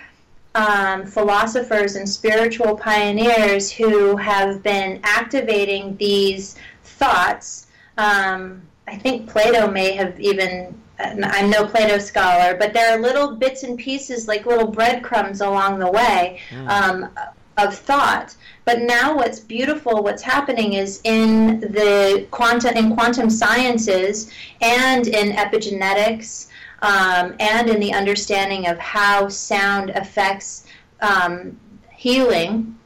um, 0.55 1.07
philosophers 1.07 1.97
and 1.97 2.07
spiritual 2.07 2.77
pioneers 2.77 3.71
who 3.73 4.17
have 4.17 4.63
been 4.63 5.01
activating 5.05 5.97
these 5.97 6.57
thoughts. 6.85 7.69
Um, 7.97 8.61
I 8.87 8.97
think 8.97 9.31
Plato 9.31 9.71
may 9.71 9.93
have 9.93 10.21
even 10.21 10.82
I'm 11.03 11.51
no 11.51 11.67
Plato 11.67 11.99
scholar, 11.99 12.57
but 12.57 12.73
there 12.73 12.97
are 12.97 13.01
little 13.01 13.37
bits 13.37 13.63
and 13.63 13.79
pieces, 13.79 14.29
like 14.29 14.47
little 14.47 14.69
breadcrumbs 14.69 15.41
along 15.41 15.79
the 15.79 15.91
way 15.91 16.41
mm. 16.51 16.69
um, 16.69 17.11
of 17.57 17.75
thought. 17.75 18.35
But 18.65 18.81
now, 18.81 19.17
what's 19.17 19.41
beautiful, 19.41 20.03
what's 20.03 20.23
happening 20.23 20.75
is 20.75 21.01
in 21.05 21.61
the 21.61 22.27
quantum 22.31 22.77
in 22.77 22.95
quantum 22.95 23.29
sciences 23.29 24.31
and 24.61 25.07
in 25.09 25.33
epigenetics 25.33 26.49
um, 26.83 27.35
and 27.41 27.69
in 27.69 27.81
the 27.81 27.93
understanding 27.93 28.67
of 28.69 28.79
how 28.79 29.29
sound 29.29 29.91
affects 29.91 30.67
um, 31.01 31.59
healing. 31.95 32.79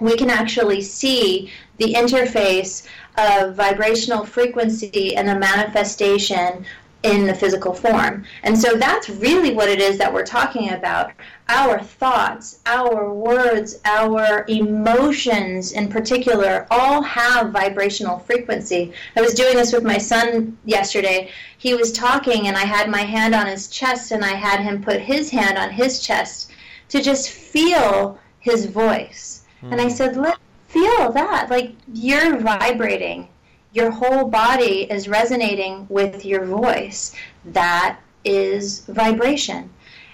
We 0.00 0.16
can 0.16 0.30
actually 0.30 0.80
see 0.80 1.52
the 1.76 1.94
interface 1.94 2.86
of 3.16 3.54
vibrational 3.54 4.24
frequency 4.24 5.16
and 5.16 5.28
the 5.28 5.36
manifestation 5.36 6.64
in 7.04 7.26
the 7.26 7.34
physical 7.34 7.72
form. 7.72 8.24
And 8.42 8.58
so 8.58 8.76
that's 8.76 9.10
really 9.10 9.52
what 9.52 9.68
it 9.68 9.78
is 9.78 9.98
that 9.98 10.12
we're 10.12 10.24
talking 10.24 10.72
about. 10.72 11.12
Our 11.48 11.78
thoughts, 11.78 12.60
our 12.64 13.12
words, 13.12 13.78
our 13.84 14.46
emotions 14.48 15.72
in 15.72 15.88
particular 15.88 16.66
all 16.70 17.02
have 17.02 17.50
vibrational 17.50 18.18
frequency. 18.18 18.94
I 19.16 19.20
was 19.20 19.34
doing 19.34 19.54
this 19.54 19.72
with 19.72 19.84
my 19.84 19.98
son 19.98 20.56
yesterday. 20.64 21.30
He 21.58 21.74
was 21.74 21.92
talking, 21.92 22.48
and 22.48 22.56
I 22.56 22.64
had 22.64 22.88
my 22.88 23.02
hand 23.02 23.34
on 23.34 23.46
his 23.46 23.68
chest, 23.68 24.10
and 24.10 24.24
I 24.24 24.34
had 24.34 24.60
him 24.60 24.82
put 24.82 25.00
his 25.00 25.30
hand 25.30 25.58
on 25.58 25.70
his 25.70 26.00
chest 26.00 26.52
to 26.88 27.02
just 27.02 27.28
feel 27.28 28.18
his 28.40 28.64
voice. 28.64 29.44
Mm. 29.62 29.72
And 29.72 29.80
I 29.80 29.84
hmm. 29.84 29.90
said, 29.90 30.16
Let 30.16 30.38
feel 30.68 31.12
that. 31.12 31.50
Like 31.50 31.72
you're 31.92 32.38
vibrating 32.38 33.28
your 33.74 33.90
whole 33.90 34.28
body 34.28 34.90
is 34.90 35.08
resonating 35.08 35.84
with 35.90 36.24
your 36.24 36.44
voice. 36.44 37.14
That 37.44 37.98
is 38.24 38.80
vibration. 38.86 39.68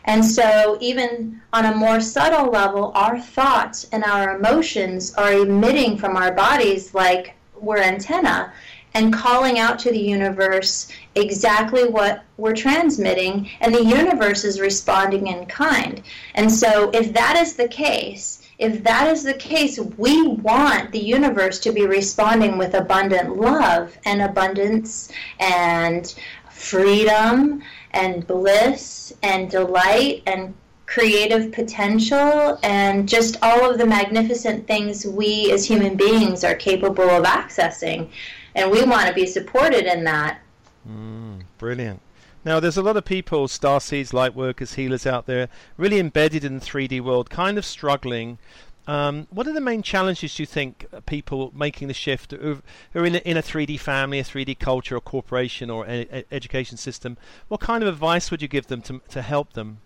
And 0.07 0.25
so, 0.25 0.79
even 0.81 1.43
on 1.53 1.67
a 1.67 1.77
more 1.77 2.01
subtle 2.01 2.51
level, 2.51 2.91
our 2.95 3.21
thoughts 3.21 3.87
and 3.93 4.03
our 4.03 4.37
emotions 4.37 5.15
are 5.15 5.33
emitting 5.33 5.99
from 5.99 6.17
our 6.17 6.33
bodies 6.33 6.95
like 6.95 7.35
we're 7.55 7.83
antenna 7.83 8.51
and 8.95 9.13
calling 9.13 9.59
out 9.59 9.79
to 9.81 9.91
the 9.91 10.01
universe 10.01 10.91
exactly 11.15 11.87
what 11.87 12.25
we're 12.39 12.55
transmitting, 12.55 13.49
and 13.61 13.75
the 13.75 13.85
universe 13.85 14.43
is 14.43 14.59
responding 14.59 15.27
in 15.27 15.45
kind. 15.47 16.03
And 16.35 16.51
so, 16.51 16.91
if 16.95 17.13
that 17.13 17.37
is 17.37 17.55
the 17.55 17.69
case, 17.69 18.40
if 18.61 18.85
that 18.85 19.09
is 19.09 19.23
the 19.23 19.35
case, 19.35 19.79
we 19.97 20.29
want 20.29 20.93
the 20.93 21.01
universe 21.01 21.59
to 21.61 21.73
be 21.73 21.87
responding 21.87 22.59
with 22.59 22.75
abundant 22.75 23.39
love 23.39 23.97
and 24.05 24.21
abundance 24.21 25.11
and 25.41 26.15
freedom 26.51 27.63
and 27.93 28.27
bliss 28.27 29.15
and 29.23 29.51
delight 29.51 30.23
and 30.27 30.55
creative 30.85 31.53
potential 31.53 32.59
and 32.63 33.09
just 33.09 33.39
all 33.41 33.71
of 33.71 33.79
the 33.79 33.87
magnificent 33.87 34.67
things 34.67 35.07
we 35.07 35.51
as 35.53 35.65
human 35.65 35.97
beings 35.97 36.45
are 36.45 36.55
capable 36.55 37.09
of 37.09 37.25
accessing. 37.25 38.11
And 38.55 38.71
we 38.71 38.85
want 38.85 39.09
to 39.09 39.15
be 39.15 39.25
supported 39.25 39.87
in 39.87 40.05
that. 40.05 40.39
Mm, 40.87 41.41
brilliant. 41.57 42.01
Now, 42.43 42.59
there's 42.59 42.79
a 42.79 42.83
lot 42.83 42.97
of 42.97 43.05
people, 43.05 43.49
starseeds, 43.49 44.15
light 44.15 44.35
workers, 44.35 44.75
healers 44.75 45.07
out 45.07 45.27
there, 45.27 45.49
really 45.77 45.99
embedded 45.99 46.43
in 46.43 46.59
the 46.59 46.65
3D 46.65 47.03
world, 47.03 47.29
kind 47.29 47.59
of 47.59 47.67
struggling. 47.67 48.39
Um, 48.87 49.27
what 49.29 49.47
are 49.47 49.53
the 49.53 49.61
main 49.61 49.83
challenges 49.83 50.39
you 50.39 50.47
think 50.47 50.87
people 51.05 51.53
making 51.55 51.89
the 51.89 51.95
shift 51.95 52.33
who 52.33 52.63
are 52.95 53.05
in 53.05 53.17
a, 53.17 53.19
in 53.19 53.37
a 53.37 53.43
3D 53.43 53.79
family, 53.79 54.19
a 54.21 54.25
3D 54.25 54.59
culture, 54.59 54.97
or 54.97 55.01
corporation, 55.03 55.69
or 55.69 55.85
a, 55.87 56.07
a 56.11 56.25
education 56.33 56.79
system? 56.79 57.19
What 57.49 57.61
kind 57.61 57.83
of 57.83 57.89
advice 57.91 58.31
would 58.31 58.41
you 58.41 58.49
give 58.49 58.69
them 58.69 58.81
to, 58.83 59.03
to 59.11 59.21
help 59.21 59.53
them? 59.53 59.79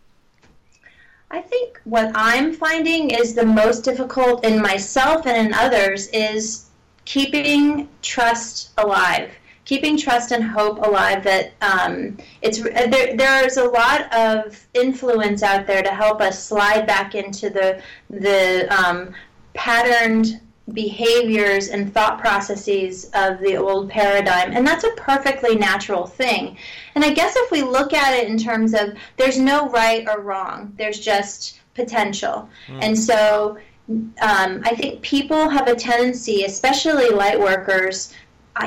I 1.33 1.41
think 1.41 1.81
what 1.83 2.13
I'm 2.15 2.53
finding 2.53 3.11
is 3.11 3.35
the 3.35 3.45
most 3.45 3.81
difficult 3.81 4.45
in 4.45 4.63
myself 4.63 5.27
and 5.27 5.49
in 5.49 5.55
others 5.55 6.07
is 6.09 6.67
keeping 7.05 7.89
trust 8.01 8.71
alive 8.79 9.33
keeping 9.65 9.97
trust 9.97 10.31
and 10.33 10.45
hope 10.45 10.79
alive 10.79 11.25
that 11.25 11.53
um, 11.63 12.17
it's 12.43 12.61
there, 12.61 13.17
there's 13.17 13.57
a 13.57 13.65
lot 13.65 14.13
of 14.13 14.67
influence 14.75 15.43
out 15.43 15.67
there 15.67 15.83
to 15.83 15.91
help 15.91 16.21
us 16.21 16.43
slide 16.43 16.87
back 16.87 17.15
into 17.15 17.51
the 17.51 17.81
the 18.11 18.67
um, 18.75 19.15
patterned 19.55 20.41
behaviors 20.73 21.69
and 21.69 21.93
thought 21.93 22.19
processes 22.19 23.11
of 23.13 23.39
the 23.41 23.55
old 23.55 23.91
paradigm. 23.91 24.53
And 24.53 24.67
that's 24.67 24.85
a 24.85 24.91
perfectly 24.93 25.57
natural 25.57 26.07
thing. 26.07 26.57
And 26.95 27.05
i 27.05 27.13
guess 27.13 27.37
if 27.37 27.51
we 27.51 27.61
look 27.63 27.93
at 27.93 28.15
it 28.15 28.29
in 28.29 28.39
terms 28.39 28.73
of 28.73 28.95
there's 29.19 29.39
no 29.39 29.69
right 29.69 30.09
or 30.09 30.21
wrong. 30.21 30.73
There's 30.77 31.01
just 31.01 31.61
potential. 31.75 32.49
Mm. 32.69 32.79
and 32.83 32.99
so 32.99 33.59
um, 33.89 34.63
I 34.65 34.75
think 34.75 35.03
people 35.03 35.49
have 35.51 35.69
a 35.69 35.75
tendency, 35.75 36.45
especially 36.45 37.11
light 37.11 37.39
workers, 37.39 38.15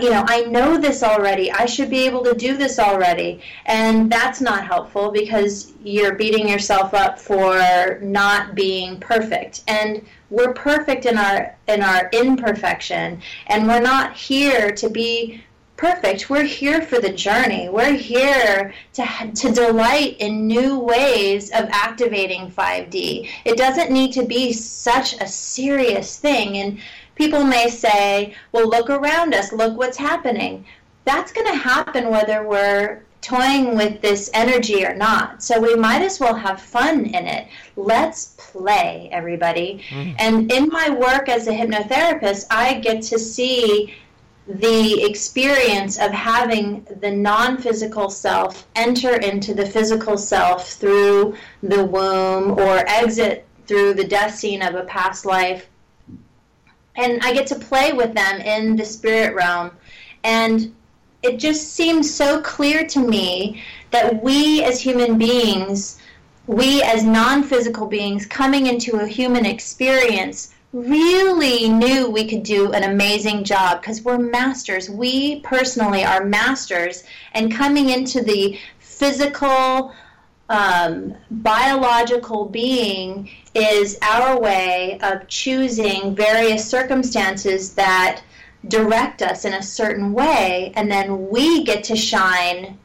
you 0.02 0.10
know, 0.10 0.26
I 0.28 0.42
know 0.42 0.78
this 0.78 1.02
already. 1.02 1.52
I 1.52 1.66
should 1.66 1.90
be 1.90 2.06
able 2.06 2.24
to 2.26 2.34
do 2.34 2.58
this 2.58 2.78
already. 2.78 3.42
And 3.66 4.12
that's 4.12 4.42
not 4.42 4.66
helpful 4.66 5.12
because 5.12 5.72
you're 5.82 6.16
beating 6.16 6.48
yourself 6.48 6.94
up 6.94 7.20
for 7.20 8.00
not 8.02 8.54
being 8.54 9.00
perfect. 9.00 9.64
And 9.68 10.06
we're 10.30 10.54
perfect 10.54 11.06
in 11.06 11.18
our 11.18 11.56
in 11.68 11.82
our 11.82 12.10
imperfection, 12.12 13.22
and 13.48 13.66
we're 13.66 13.80
not 13.80 14.14
here 14.14 14.72
to 14.72 14.90
be 14.90 15.42
perfect. 15.78 16.30
We're 16.30 16.44
here 16.44 16.82
for 16.82 17.00
the 17.00 17.14
journey. 17.14 17.70
We're 17.70 17.94
here 17.94 18.74
to 18.94 19.32
to 19.34 19.52
delight 19.54 20.18
in 20.20 20.48
new 20.48 20.80
ways 20.80 21.50
of 21.52 21.70
activating 21.70 22.52
5D. 22.52 23.30
It 23.46 23.58
doesn't 23.58 23.92
need 23.92 24.12
to 24.14 24.26
be 24.26 24.52
such 24.52 25.14
a 25.22 25.28
serious 25.28 26.18
thing 26.18 26.58
and 26.58 26.80
people 27.18 27.44
may 27.44 27.70
say, 27.70 28.36
well, 28.52 28.70
look 28.70 28.90
around 28.90 29.34
us, 29.34 29.52
look 29.52 29.78
what's 29.78 29.98
happening. 29.98 30.66
That's 31.04 31.32
going 31.34 31.48
to 31.48 31.58
happen 31.58 32.10
whether 32.10 32.48
we're 32.48 33.02
toying 33.22 33.76
with 33.76 34.02
this 34.02 34.30
energy 34.34 34.86
or 34.86 34.96
not. 34.96 35.42
So 35.42 35.60
we 35.60 35.76
might 35.76 36.02
as 36.02 36.20
well 36.20 36.36
have 36.36 36.62
fun 36.62 37.06
in 37.06 37.26
it. 37.28 37.48
Let's 37.76 38.36
play, 38.38 39.10
everybody. 39.12 39.84
Mm. 39.90 40.16
And 40.20 40.52
in 40.52 40.70
my 40.70 40.90
work 40.90 41.28
as 41.28 41.48
a 41.48 41.52
hypnotherapist, 41.52 42.46
I 42.52 42.76
get 42.76 43.02
to 43.04 43.20
see 43.20 43.94
the 44.48 45.04
experience 45.04 46.00
of 46.00 46.12
having 46.12 46.88
the 47.02 47.12
non 47.12 47.58
physical 47.58 48.10
self 48.10 48.66
enter 48.76 49.16
into 49.18 49.54
the 49.54 49.66
physical 49.66 50.18
self 50.18 50.70
through 50.70 51.36
the 51.64 51.84
womb 51.84 52.52
or 52.52 52.78
exit 52.88 53.46
through 53.66 53.94
the 53.94 54.08
death 54.08 54.36
scene 54.36 54.62
of 54.62 54.76
a 54.76 54.84
past 54.84 55.26
life. 55.26 55.68
And 56.98 57.22
I 57.24 57.34
get 57.34 57.48
to 57.48 57.56
play 57.56 57.94
with 57.94 58.14
them 58.14 58.42
in 58.42 58.76
the 58.76 58.86
spirit 58.86 59.36
realm. 59.36 59.72
And 60.24 60.76
it 61.24 61.38
just 61.38 61.74
seems 61.74 62.14
so 62.14 62.42
clear 62.42 62.86
to 62.88 63.00
me 63.00 63.64
that 63.92 64.22
we 64.22 64.64
as 64.64 64.82
human 64.82 65.18
beings, 65.18 66.00
we 66.46 66.82
as 66.84 67.04
non 67.04 67.44
physical 67.44 67.88
beings 67.88 68.26
coming 68.26 68.68
into 68.68 68.98
a 68.98 69.08
human 69.08 69.46
experience, 69.46 70.54
really 70.74 71.70
knew 71.70 72.10
we 72.10 72.28
could 72.28 72.44
do 72.44 72.72
an 72.74 72.84
amazing 72.84 73.44
job 73.44 73.82
because 73.82 74.04
we're 74.04 74.18
masters. 74.18 74.90
We 74.90 75.40
personally 75.42 76.04
are 76.04 76.26
masters, 76.26 77.04
and 77.34 77.54
coming 77.54 77.90
into 77.90 78.22
the 78.22 78.60
physical, 78.80 79.94
um, 80.50 81.16
biological 81.30 82.46
being 82.46 83.30
is 83.54 83.98
our 84.02 84.40
way 84.40 85.00
of 85.02 85.28
choosing 85.28 86.16
various 86.16 86.68
circumstances 86.70 87.74
that 87.74 88.22
direct 88.68 89.22
us 89.22 89.46
in 89.46 89.54
a 89.54 89.64
certain 89.64 90.14
way, 90.14 90.72
and 90.76 90.92
then 90.92 91.30
we 91.30 91.64
get 91.64 91.84
to 91.86 91.96
shine 91.96 92.78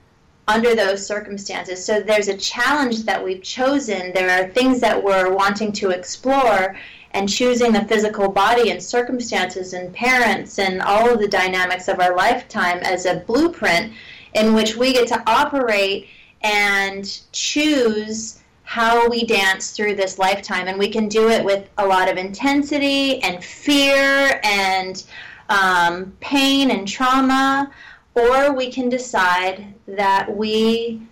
under 0.48 0.74
those 0.74 1.06
circumstances. 1.06 1.84
So 1.84 2.00
there's 2.00 2.28
a 2.28 2.36
challenge 2.36 3.04
that 3.04 3.22
we've 3.22 3.42
chosen. 3.42 4.12
There 4.12 4.30
are 4.30 4.48
things 4.48 4.80
that 4.80 5.02
we're 5.02 5.32
wanting 5.32 5.72
to 5.72 5.90
explore, 5.90 6.76
and 7.14 7.28
choosing 7.28 7.72
the 7.72 7.84
physical 7.84 8.28
body 8.28 8.70
and 8.70 8.82
circumstances 8.82 9.74
and 9.74 9.94
parents 9.94 10.58
and 10.58 10.80
all 10.80 11.10
of 11.10 11.20
the 11.20 11.28
dynamics 11.28 11.88
of 11.88 12.00
our 12.00 12.16
lifetime 12.16 12.78
as 12.78 13.06
a 13.06 13.16
blueprint 13.26 13.92
in 14.34 14.54
which 14.54 14.76
we 14.76 14.92
get 14.92 15.06
to 15.08 15.22
operate 15.26 16.08
and 16.42 17.20
choose 17.32 18.40
how 18.64 19.08
we 19.08 19.24
dance 19.24 19.72
through 19.72 19.94
this 19.94 20.18
lifetime. 20.18 20.68
And 20.68 20.78
we 20.78 20.88
can 20.88 21.08
do 21.08 21.28
it 21.28 21.44
with 21.44 21.68
a 21.78 21.86
lot 21.86 22.10
of 22.10 22.16
intensity 22.16 23.22
and 23.22 23.44
fear 23.44 24.40
and 24.42 25.04
um, 25.48 26.12
pain 26.20 26.70
and 26.70 26.88
trauma, 26.88 27.70
or 28.14 28.54
we 28.54 28.70
can 28.70 28.88
decide 28.88 29.74
that 29.86 30.34
we 30.34 31.02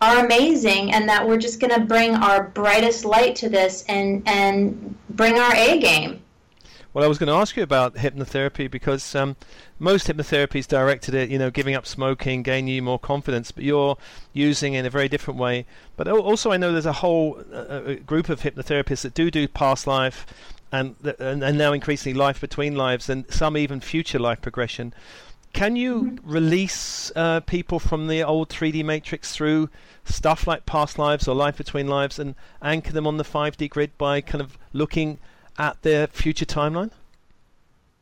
are 0.00 0.24
amazing 0.24 0.92
and 0.92 1.08
that 1.08 1.26
we're 1.26 1.38
just 1.38 1.58
going 1.58 1.72
to 1.72 1.80
bring 1.80 2.14
our 2.14 2.44
brightest 2.44 3.04
light 3.04 3.34
to 3.36 3.48
this 3.48 3.82
and 3.88 4.22
and 4.28 4.94
bring 5.10 5.38
our 5.38 5.54
A 5.54 5.78
game. 5.78 6.22
Well, 6.96 7.04
I 7.04 7.08
was 7.08 7.18
going 7.18 7.26
to 7.26 7.34
ask 7.34 7.58
you 7.58 7.62
about 7.62 7.96
hypnotherapy 7.96 8.70
because 8.70 9.14
um, 9.14 9.36
most 9.78 10.08
hypnotherapy 10.08 10.60
is 10.60 10.66
directed 10.66 11.14
at 11.14 11.28
you 11.28 11.38
know 11.38 11.50
giving 11.50 11.74
up 11.74 11.86
smoking, 11.86 12.42
gaining 12.42 12.74
you 12.74 12.80
more 12.80 12.98
confidence, 12.98 13.52
but 13.52 13.64
you're 13.64 13.98
using 14.32 14.72
it 14.72 14.78
in 14.78 14.86
a 14.86 14.88
very 14.88 15.06
different 15.06 15.38
way. 15.38 15.66
But 15.98 16.08
also, 16.08 16.52
I 16.52 16.56
know 16.56 16.72
there's 16.72 16.86
a 16.86 16.94
whole 16.94 17.44
uh, 17.52 17.96
group 18.06 18.30
of 18.30 18.40
hypnotherapists 18.40 19.02
that 19.02 19.12
do 19.12 19.30
do 19.30 19.46
past 19.46 19.86
life, 19.86 20.24
and, 20.72 20.96
and 21.18 21.44
and 21.44 21.58
now 21.58 21.74
increasingly 21.74 22.18
life 22.18 22.40
between 22.40 22.76
lives, 22.76 23.10
and 23.10 23.30
some 23.30 23.58
even 23.58 23.80
future 23.80 24.18
life 24.18 24.40
progression. 24.40 24.94
Can 25.52 25.76
you 25.76 26.02
mm-hmm. 26.02 26.30
release 26.32 27.12
uh, 27.14 27.40
people 27.40 27.78
from 27.78 28.06
the 28.06 28.22
old 28.22 28.48
3D 28.48 28.82
matrix 28.86 29.32
through 29.32 29.68
stuff 30.06 30.46
like 30.46 30.64
past 30.64 30.98
lives 30.98 31.28
or 31.28 31.34
life 31.34 31.58
between 31.58 31.88
lives 31.88 32.18
and 32.18 32.34
anchor 32.62 32.92
them 32.92 33.06
on 33.06 33.18
the 33.18 33.22
5D 33.22 33.68
grid 33.68 33.98
by 33.98 34.22
kind 34.22 34.40
of 34.40 34.56
looking 34.72 35.18
at 35.58 35.82
their 35.82 36.06
future 36.06 36.46
timeline? 36.46 36.90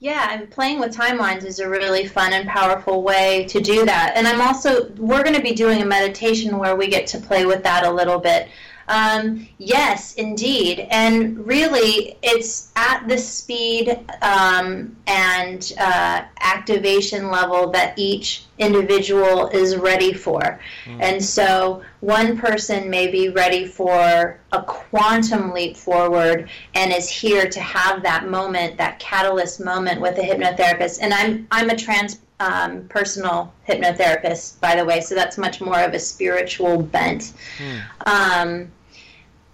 Yeah, 0.01 0.33
and 0.33 0.51
playing 0.51 0.81
with 0.81 0.95
timelines 0.95 1.45
is 1.45 1.61
a 1.61 1.69
really 1.69 2.07
fun 2.07 2.33
and 2.35 2.47
powerful 2.47 3.03
way 3.03 3.47
to 3.49 3.61
do 3.61 3.87
that. 3.87 4.13
And 4.17 4.27
I'm 4.27 4.41
also, 4.41 4.91
we're 4.99 5.23
going 5.23 5.37
to 5.37 5.43
be 5.43 5.55
doing 5.55 5.81
a 5.81 5.87
meditation 5.87 6.59
where 6.59 6.77
we 6.77 6.89
get 6.89 7.07
to 7.09 7.19
play 7.19 7.47
with 7.47 7.63
that 7.63 7.87
a 7.87 7.91
little 7.91 8.19
bit. 8.19 8.49
Um, 8.89 9.49
yes, 9.59 10.15
indeed. 10.15 10.87
And 10.91 11.47
really, 11.47 12.17
it's 12.23 12.73
at 12.77 13.07
the 13.09 13.19
speed 13.19 13.99
um, 14.23 14.97
and 15.07 15.73
uh, 15.79 16.25
activation 16.41 17.31
level 17.31 17.71
that 17.71 17.99
each 17.99 18.45
individual 18.59 19.49
is 19.49 19.77
ready 19.77 20.13
for. 20.13 20.61
Mm. 20.85 21.01
And 21.01 21.25
so, 21.25 21.83
one 22.01 22.37
person 22.37 22.91
may 22.91 23.11
be 23.11 23.31
ready 23.31 23.67
for 23.67 24.39
a 24.53 24.63
quantum 24.63 25.53
leap 25.53 25.77
forward 25.77 26.49
and 26.75 26.93
is 26.93 27.09
here 27.09 27.49
to 27.49 27.61
have 27.61 28.03
that 28.03 28.29
moment, 28.29 28.77
that 28.77 28.99
catalyst 28.99 29.65
moment 29.65 30.01
with 30.01 30.19
a 30.19 30.23
hypnotherapist. 30.23 30.99
And 31.01 31.15
I'm, 31.15 31.47
I'm 31.51 31.71
a 31.71 31.77
trans 31.77 32.21
um, 32.45 32.87
personal 32.89 33.53
hypnotherapist, 33.67 34.61
by 34.61 34.77
the 34.77 34.85
way, 34.85 35.01
so 35.01 35.15
that's 35.15 35.39
much 35.39 35.61
more 35.61 35.81
of 35.81 35.95
a 35.95 35.99
spiritual 35.99 36.83
bent. 36.83 37.33
Mm. 37.59 37.83
Um, 38.07 38.73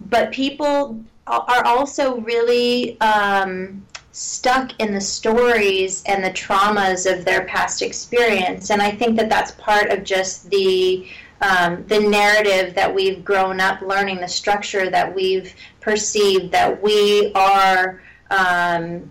but 0.09 0.33
people 0.33 1.01
are 1.27 1.65
also 1.65 2.21
really 2.21 3.01
um, 3.01 3.87
stuck 4.11 4.73
in 4.81 4.93
the 4.93 5.01
stories 5.01 6.03
and 6.07 6.25
the 6.25 6.31
traumas 6.31 7.11
of 7.11 7.25
their 7.25 7.45
past 7.45 7.83
experience, 7.83 8.71
and 8.71 8.83
I 8.83 8.91
think 8.91 9.17
that 9.19 9.29
that's 9.29 9.53
part 9.53 9.91
of 9.91 10.03
just 10.03 10.51
the 10.51 11.07
um, 11.43 11.85
the 11.87 11.99
narrative 12.01 12.75
that 12.75 12.95
we've 12.95 13.25
grown 13.25 13.61
up 13.61 13.81
learning, 13.81 14.21
the 14.21 14.29
structure 14.29 14.91
that 14.91 15.15
we've 15.15 15.55
perceived 15.81 16.53
that 16.53 16.83
we 16.83 17.33
are. 17.35 18.03
Um, 18.31 19.11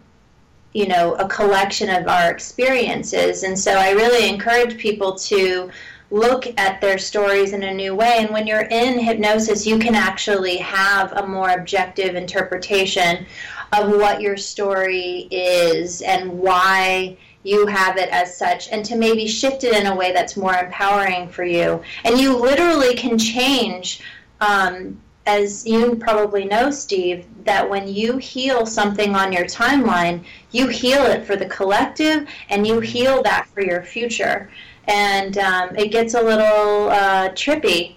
you 0.73 0.88
know, 0.88 1.15
a 1.15 1.27
collection 1.27 1.89
of 1.89 2.08
our 2.08 2.32
experiences. 2.32 3.43
And 3.43 3.58
so 3.58 3.73
I 3.73 3.91
really 3.91 4.29
encourage 4.29 4.77
people 4.77 5.15
to 5.15 5.71
look 6.12 6.47
at 6.58 6.82
their 6.82 6.97
stories 6.97 7.53
in 7.53 7.63
a 7.63 7.73
new 7.73 7.95
way. 7.95 8.17
And 8.19 8.32
when 8.32 8.47
you're 8.47 8.62
in 8.62 8.99
hypnosis, 8.99 9.65
you 9.65 9.77
can 9.79 9.95
actually 9.95 10.58
have 10.58 11.13
a 11.13 11.25
more 11.25 11.51
objective 11.51 12.15
interpretation 12.15 13.25
of 13.73 13.91
what 13.91 14.21
your 14.21 14.38
story 14.38 15.27
is 15.32 16.01
and 16.01 16.39
why 16.39 17.17
you 17.43 17.67
have 17.67 17.97
it 17.97 18.10
as 18.10 18.36
such, 18.36 18.67
and 18.69 18.84
to 18.86 18.95
maybe 18.95 19.25
shift 19.25 19.63
it 19.63 19.73
in 19.73 19.88
a 19.88 19.95
way 19.95 20.12
that's 20.12 20.36
more 20.36 20.55
empowering 20.55 21.29
for 21.29 21.43
you. 21.43 21.82
And 22.03 22.19
you 22.19 22.36
literally 22.36 22.95
can 22.95 23.17
change. 23.17 24.01
Um, 24.41 24.99
as 25.30 25.65
you 25.65 25.96
probably 25.96 26.46
know, 26.46 26.72
Steve, 26.72 27.26
that 27.46 27.70
when 27.70 27.88
you 27.88 28.18
heal 28.18 28.65
something 28.65 29.15
on 29.15 29.32
your 29.32 29.46
timeline, 29.46 30.24
you 30.52 30.68
heal 30.68 31.04
it 31.04 31.26
for 31.26 31.36
the 31.36 31.46
collective 31.46 32.28
and 32.50 32.65
you 32.65 32.80
heal 32.80 33.22
that 33.24 33.48
for 33.54 33.62
your 33.62 33.84
future 33.84 34.50
and 34.89 35.38
um, 35.38 35.76
it 35.76 35.92
gets 35.92 36.15
a 36.15 36.22
little 36.22 36.89
uh, 36.89 37.30
trippy 37.30 37.96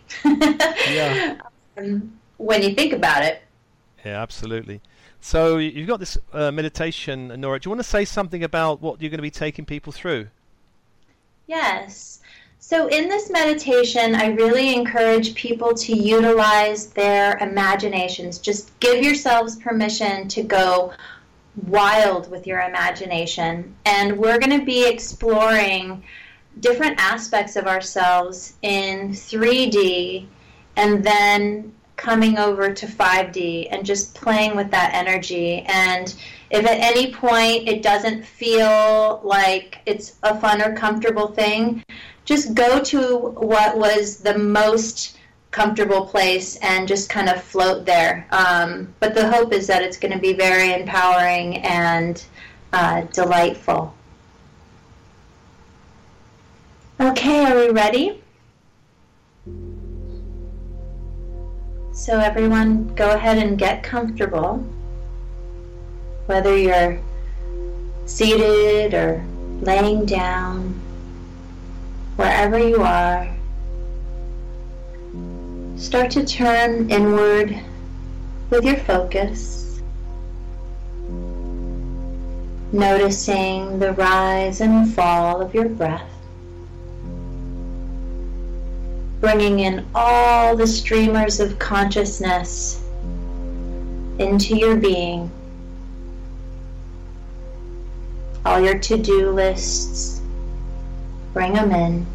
yeah. 0.90 1.38
um, 1.78 2.12
when 2.36 2.62
you 2.62 2.74
think 2.74 2.92
about 2.92 3.24
it. 3.24 3.42
Yeah, 4.04 4.20
absolutely. 4.20 4.80
So 5.20 5.56
you've 5.56 5.88
got 5.88 6.00
this 6.00 6.18
uh, 6.32 6.50
meditation, 6.50 7.28
Nora. 7.40 7.60
Do 7.60 7.68
you 7.68 7.70
want 7.70 7.80
to 7.80 7.88
say 7.88 8.04
something 8.04 8.44
about 8.44 8.82
what 8.82 9.00
you're 9.00 9.10
going 9.10 9.18
to 9.18 9.22
be 9.22 9.30
taking 9.30 9.64
people 9.64 9.92
through? 9.92 10.28
Yes. 11.46 12.20
So 12.64 12.86
in 12.86 13.08
this 13.08 13.28
meditation, 13.28 14.14
I 14.14 14.26
really 14.26 14.72
encourage 14.72 15.34
people 15.34 15.74
to 15.74 15.96
utilize 15.96 16.86
their 16.86 17.36
imaginations. 17.38 18.38
Just 18.38 18.78
give 18.78 19.02
yourselves 19.02 19.56
permission 19.56 20.28
to 20.28 20.44
go 20.44 20.92
wild 21.66 22.30
with 22.30 22.46
your 22.46 22.60
imagination. 22.60 23.74
And 23.84 24.16
we're 24.16 24.38
going 24.38 24.56
to 24.60 24.64
be 24.64 24.88
exploring 24.88 26.04
different 26.60 27.00
aspects 27.00 27.56
of 27.56 27.66
ourselves 27.66 28.54
in 28.62 29.10
3D 29.10 30.28
and 30.76 31.02
then 31.02 31.74
coming 31.96 32.38
over 32.38 32.72
to 32.72 32.86
5D 32.86 33.68
and 33.70 33.84
just 33.84 34.14
playing 34.14 34.56
with 34.56 34.70
that 34.70 34.92
energy. 34.94 35.62
And 35.66 36.14
if 36.50 36.64
at 36.64 36.78
any 36.78 37.12
point 37.12 37.68
it 37.68 37.82
doesn't 37.82 38.24
feel 38.24 39.20
like 39.22 39.78
it's 39.86 40.16
a 40.22 40.38
fun 40.38 40.62
or 40.62 40.74
comfortable 40.74 41.28
thing, 41.28 41.84
just 42.24 42.54
go 42.54 42.80
to 42.80 43.16
what 43.36 43.76
was 43.76 44.18
the 44.18 44.36
most 44.36 45.18
comfortable 45.50 46.06
place 46.06 46.56
and 46.56 46.88
just 46.88 47.08
kind 47.08 47.28
of 47.28 47.42
float 47.42 47.84
there. 47.84 48.26
Um, 48.30 48.92
but 49.00 49.14
the 49.14 49.30
hope 49.30 49.52
is 49.52 49.66
that 49.66 49.82
it's 49.82 49.98
going 49.98 50.12
to 50.12 50.18
be 50.18 50.32
very 50.32 50.72
empowering 50.72 51.58
and 51.58 52.22
uh, 52.72 53.02
delightful. 53.12 53.94
Okay, 56.98 57.44
are 57.44 57.56
we 57.56 57.70
ready? 57.70 58.21
So 62.02 62.18
everyone 62.18 62.92
go 62.96 63.10
ahead 63.12 63.38
and 63.38 63.56
get 63.56 63.84
comfortable. 63.84 64.56
Whether 66.26 66.56
you're 66.56 66.98
seated 68.06 68.92
or 68.92 69.24
laying 69.60 70.04
down, 70.04 70.80
wherever 72.16 72.58
you 72.58 72.82
are, 72.82 73.32
start 75.76 76.10
to 76.10 76.26
turn 76.26 76.90
inward 76.90 77.56
with 78.50 78.64
your 78.64 78.78
focus, 78.78 79.80
noticing 82.72 83.78
the 83.78 83.92
rise 83.92 84.60
and 84.60 84.92
fall 84.92 85.40
of 85.40 85.54
your 85.54 85.68
breath, 85.68 86.10
bringing 89.22 89.60
in 89.60 89.86
all 89.94 90.54
the 90.54 90.66
streamers 90.66 91.40
of 91.40 91.58
consciousness 91.58 92.84
into 94.18 94.54
your 94.54 94.76
being, 94.76 95.30
all 98.44 98.60
your 98.60 98.78
to 98.78 98.98
do 98.98 99.30
lists, 99.30 100.20
bring 101.32 101.54
them 101.54 101.70
in. 101.70 102.06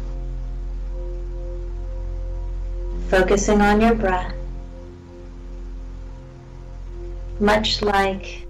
Focusing 3.10 3.60
on 3.60 3.80
your 3.80 3.96
breath 3.96 4.34
much 7.40 7.82
like 7.82 8.46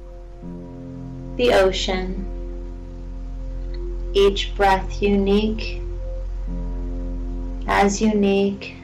the 1.36 1.52
ocean, 1.52 2.24
each 4.14 4.54
breath 4.56 5.02
unique, 5.02 5.82
as 7.68 8.00
unique 8.00 8.76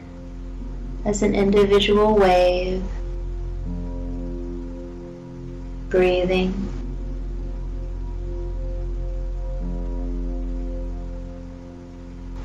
as 1.07 1.23
an 1.23 1.35
individual 1.35 2.15
wave, 2.15 2.83
breathing. 5.89 6.53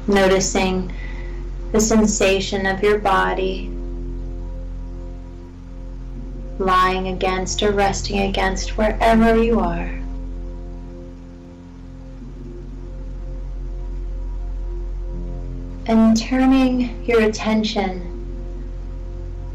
Noticing 0.07 0.91
the 1.71 1.79
sensation 1.79 2.65
of 2.65 2.81
your 2.81 2.97
body 2.97 3.69
lying 6.57 7.09
against 7.09 7.61
or 7.61 7.71
resting 7.71 8.21
against 8.21 8.77
wherever 8.77 9.41
you 9.41 9.59
are. 9.59 9.98
And 15.89 16.15
turning 16.15 17.03
your 17.03 17.21
attention 17.23 18.05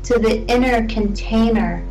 to 0.02 0.18
the 0.18 0.44
inner 0.46 0.84
container. 0.88 1.86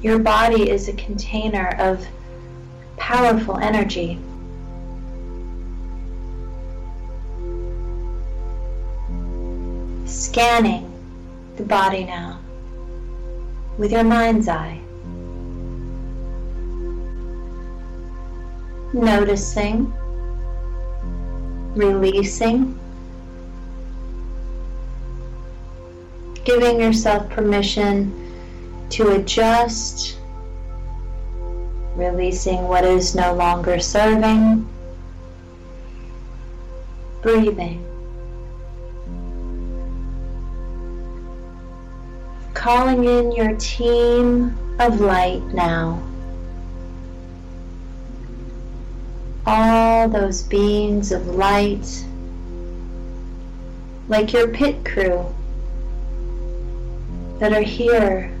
Your 0.00 0.20
body 0.20 0.70
is 0.70 0.86
a 0.86 0.92
container 0.92 1.74
of 1.80 2.06
powerful 2.98 3.58
energy. 3.58 4.16
Scanning 10.06 10.88
the 11.56 11.64
body 11.64 12.04
now 12.04 12.38
with 13.76 13.90
your 13.90 14.04
mind's 14.04 14.46
eye. 14.46 14.80
Noticing, 18.92 19.92
releasing, 21.74 22.78
giving 26.44 26.80
yourself 26.80 27.28
permission 27.30 28.12
to 28.90 29.12
adjust, 29.12 30.18
releasing 31.96 32.68
what 32.68 32.84
is 32.84 33.14
no 33.14 33.34
longer 33.34 33.78
serving, 33.78 34.68
breathing. 37.22 37.84
calling 42.62 43.02
in 43.04 43.32
your 43.32 43.56
team 43.56 44.56
of 44.78 45.00
light 45.00 45.42
now. 45.52 46.00
All 49.46 50.08
those 50.08 50.42
beings 50.42 51.10
of 51.12 51.26
light, 51.26 52.04
like 54.08 54.32
your 54.32 54.48
pit 54.48 54.84
crew, 54.84 55.26
that 57.38 57.52
are 57.52 57.62
here 57.62 58.32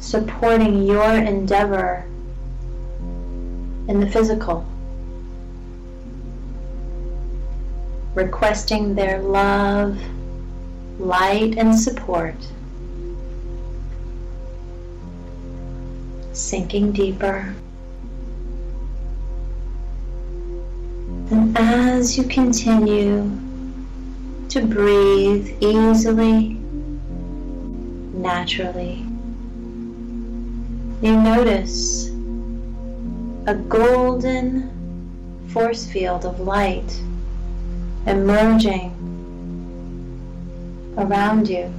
supporting 0.00 0.82
your 0.82 1.12
endeavor 1.12 2.04
in 3.88 4.00
the 4.00 4.10
physical, 4.10 4.66
requesting 8.14 8.94
their 8.94 9.20
love 9.20 9.98
light 10.98 11.56
and 11.56 11.78
support. 11.78 12.34
Sinking 16.32 16.92
deeper. 16.92 17.54
And 21.30 21.56
as 21.58 22.16
you 22.16 22.24
continue 22.24 23.30
to 24.48 24.66
breathe 24.66 25.62
easily, 25.62 26.54
naturally, 28.14 29.04
you 31.02 31.20
notice 31.20 32.08
a 33.46 33.54
golden 33.68 34.70
force 35.48 35.86
field 35.86 36.24
of 36.24 36.40
light 36.40 36.98
emerging 38.06 38.94
around 40.96 41.46
you. 41.46 41.70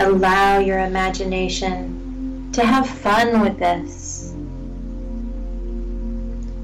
Allow 0.00 0.58
your 0.60 0.78
imagination 0.78 2.50
to 2.54 2.64
have 2.64 2.88
fun 2.88 3.42
with 3.42 3.58
this. 3.58 4.17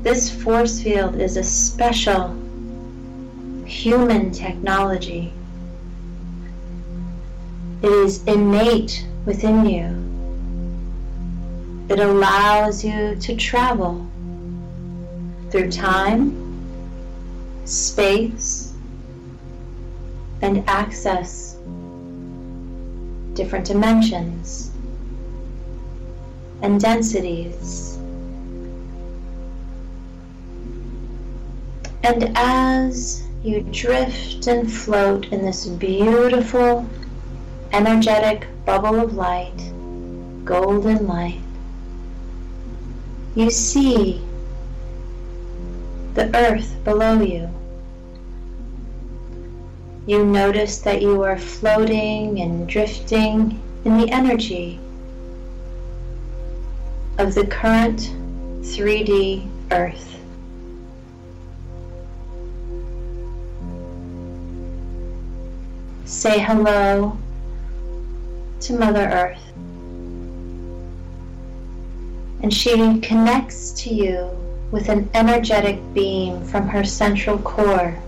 This 0.04 0.30
force 0.30 0.80
field 0.80 1.16
is 1.16 1.36
a 1.36 1.42
special 1.42 2.36
human 3.64 4.30
technology. 4.30 5.32
It 7.82 7.90
is 7.90 8.22
innate 8.24 9.06
within 9.26 9.66
you. 9.66 9.88
It 11.92 11.98
allows 11.98 12.84
you 12.84 13.16
to 13.16 13.36
travel 13.36 14.06
through 15.50 15.70
time 15.70 16.44
space, 17.64 18.74
and 20.42 20.62
access 20.68 21.56
different 23.32 23.66
dimensions 23.66 24.70
and 26.62 26.80
densities. 26.80 27.93
And 32.04 32.32
as 32.36 33.22
you 33.42 33.62
drift 33.62 34.46
and 34.46 34.70
float 34.70 35.32
in 35.32 35.42
this 35.42 35.64
beautiful, 35.64 36.86
energetic 37.72 38.46
bubble 38.66 39.00
of 39.00 39.14
light, 39.14 39.56
golden 40.44 41.06
light, 41.06 41.40
you 43.34 43.50
see 43.50 44.22
the 46.12 46.30
earth 46.36 46.76
below 46.84 47.22
you. 47.22 47.48
You 50.06 50.26
notice 50.26 50.80
that 50.80 51.00
you 51.00 51.22
are 51.22 51.38
floating 51.38 52.42
and 52.42 52.68
drifting 52.68 53.58
in 53.86 53.96
the 53.96 54.10
energy 54.10 54.78
of 57.16 57.32
the 57.32 57.46
current 57.46 58.12
3D 58.60 59.48
earth. 59.70 60.13
Say 66.14 66.38
hello 66.38 67.18
to 68.60 68.72
Mother 68.72 69.00
Earth. 69.00 69.52
And 72.40 72.54
she 72.54 73.00
connects 73.00 73.72
to 73.82 73.92
you 73.92 74.30
with 74.70 74.88
an 74.88 75.10
energetic 75.12 75.80
beam 75.92 76.42
from 76.44 76.68
her 76.68 76.84
central 76.84 77.36
core. 77.38 77.98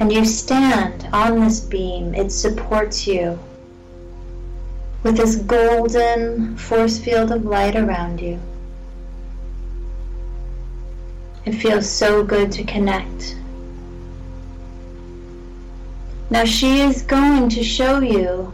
And 0.00 0.12
you 0.12 0.24
stand 0.26 1.08
on 1.12 1.40
this 1.40 1.60
beam, 1.60 2.12
it 2.14 2.30
supports 2.30 3.06
you 3.06 3.38
with 5.02 5.16
this 5.16 5.36
golden 5.36 6.58
force 6.58 6.98
field 6.98 7.30
of 7.30 7.44
light 7.44 7.76
around 7.76 8.20
you. 8.20 8.38
It 11.46 11.52
feels 11.52 11.88
so 11.88 12.24
good 12.24 12.50
to 12.52 12.64
connect. 12.64 13.36
Now 16.28 16.44
she 16.44 16.80
is 16.80 17.02
going 17.02 17.48
to 17.50 17.62
show 17.62 18.00
you 18.00 18.52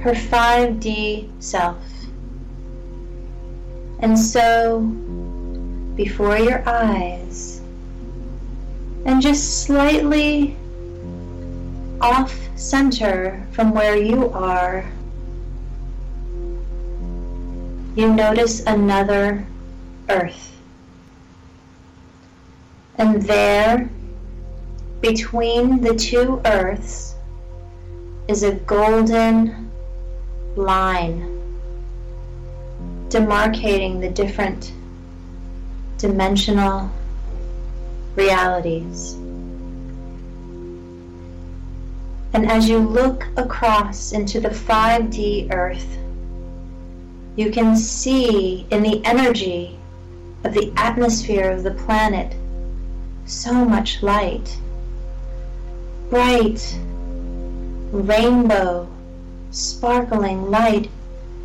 her 0.00 0.12
5D 0.12 1.30
self. 1.42 1.82
And 4.00 4.18
so 4.18 4.80
before 5.96 6.38
your 6.38 6.62
eyes 6.68 7.62
and 9.06 9.22
just 9.22 9.64
slightly 9.64 10.54
off 12.02 12.38
center 12.56 13.46
from 13.52 13.72
where 13.72 13.96
you 13.96 14.28
are, 14.30 14.84
you 17.94 18.12
notice 18.12 18.60
another 18.66 19.46
earth. 20.10 20.52
And 22.98 23.22
there, 23.22 23.88
between 25.06 25.80
the 25.82 25.94
two 25.94 26.40
earths, 26.44 27.14
is 28.26 28.42
a 28.42 28.52
golden 28.52 29.70
line 30.56 31.20
demarcating 33.08 34.00
the 34.00 34.10
different 34.10 34.72
dimensional 35.96 36.90
realities. 38.16 39.12
And 42.32 42.50
as 42.50 42.68
you 42.68 42.78
look 42.78 43.28
across 43.36 44.10
into 44.10 44.40
the 44.40 44.48
5D 44.48 45.54
earth, 45.54 45.98
you 47.36 47.52
can 47.52 47.76
see 47.76 48.66
in 48.72 48.82
the 48.82 49.04
energy 49.04 49.78
of 50.42 50.52
the 50.52 50.72
atmosphere 50.76 51.52
of 51.52 51.62
the 51.62 51.70
planet 51.70 52.34
so 53.24 53.52
much 53.64 54.02
light. 54.02 54.58
Bright, 56.10 56.78
rainbow, 57.90 58.88
sparkling 59.50 60.50
light 60.50 60.88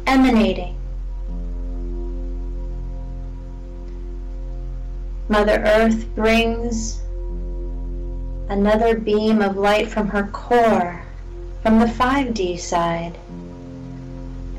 emanating. 0.06 0.76
Mother 5.30 5.64
Earth 5.66 6.06
brings 6.14 7.02
another 8.50 9.00
beam 9.00 9.42
of 9.42 9.56
light 9.56 9.88
from 9.88 10.10
her 10.10 10.28
core, 10.28 11.02
from 11.64 11.80
the 11.80 11.86
5D 11.86 12.60
side. 12.60 13.18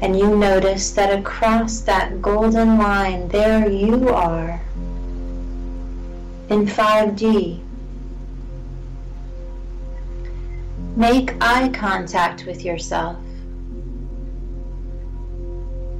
And 0.01 0.19
you 0.19 0.35
notice 0.35 0.91
that 0.93 1.17
across 1.17 1.81
that 1.83 2.21
golden 2.21 2.79
line, 2.79 3.29
there 3.29 3.71
you 3.71 4.09
are 4.09 4.61
in 6.49 6.67
5D. 6.67 7.61
Make 10.97 11.35
eye 11.41 11.71
contact 11.71 12.45
with 12.45 12.65
yourself. 12.65 13.17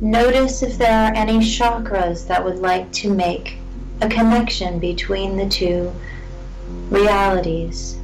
Notice 0.03 0.63
if 0.63 0.77
there 0.77 1.07
are 1.07 1.15
any 1.15 1.39
chakras 1.39 2.27
that 2.27 2.45
would 2.45 2.59
like 2.59 2.93
to 2.93 3.13
make 3.13 3.57
a 4.01 4.09
connection 4.09 4.79
between 4.79 5.37
the 5.37 5.49
two 5.49 5.93
realities. 6.91 7.97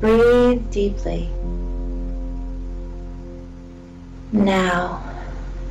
Breathe 0.00 0.70
deeply. 0.70 1.28
Now, 4.32 5.02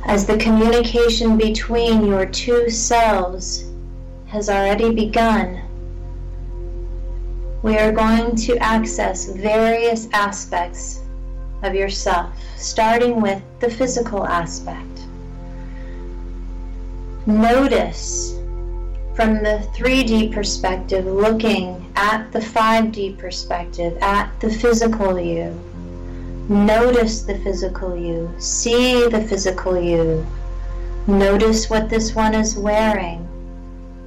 as 0.04 0.26
the 0.26 0.36
communication 0.36 1.38
between 1.38 2.06
your 2.06 2.26
two 2.26 2.70
selves 2.70 3.64
has 4.26 4.50
already 4.50 4.94
begun, 4.94 5.62
we 7.62 7.76
are 7.76 7.92
going 7.92 8.36
to 8.36 8.56
access 8.58 9.26
various 9.26 10.08
aspects 10.12 11.00
of 11.62 11.74
yourself, 11.74 12.32
starting 12.56 13.20
with 13.20 13.42
the 13.60 13.70
physical 13.70 14.26
aspect. 14.26 14.86
Notice 17.26 18.38
from 19.14 19.42
the 19.42 19.66
3D 19.74 20.32
perspective, 20.32 21.04
looking 21.04 21.92
at 21.96 22.30
the 22.30 22.38
5D 22.38 23.18
perspective, 23.18 23.98
at 24.00 24.30
the 24.38 24.48
physical 24.48 25.18
you. 25.18 25.52
Notice 26.48 27.22
the 27.22 27.38
physical 27.40 27.96
you. 27.96 28.32
See 28.38 29.08
the 29.08 29.20
physical 29.22 29.76
you. 29.78 30.24
Notice 31.08 31.68
what 31.68 31.90
this 31.90 32.14
one 32.14 32.34
is 32.34 32.56
wearing. 32.56 33.26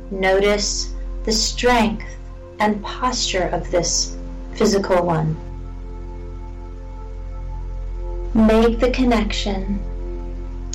Notice 0.10 0.94
the 1.26 1.34
strength 1.34 2.06
and 2.62 2.82
posture 2.84 3.48
of 3.48 3.70
this 3.72 4.16
physical 4.54 5.04
one. 5.04 5.36
Make 8.36 8.80
the 8.80 8.92
connection 8.92 9.80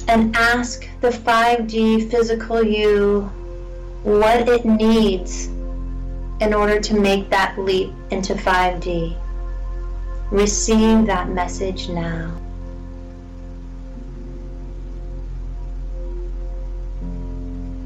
and 0.09 0.37
ask 0.37 0.87
the 1.01 1.11
5D 1.11 2.11
physical 2.11 2.61
you 2.61 3.31
what 4.03 4.49
it 4.49 4.65
needs 4.65 5.47
in 6.41 6.53
order 6.53 6.81
to 6.81 7.01
make 7.01 7.31
that 7.31 7.57
leap 7.57 7.93
into 8.11 8.35
5D. 8.35 9.17
Receive 10.33 11.07
that 11.07 11.29
message 11.29 11.89
now. 11.89 12.37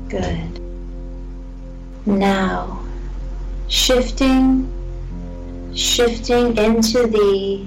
Good. 0.08 0.58
Now, 2.06 2.80
shifting, 3.70 4.68
shifting 5.74 6.58
into 6.58 7.06
the 7.06 7.64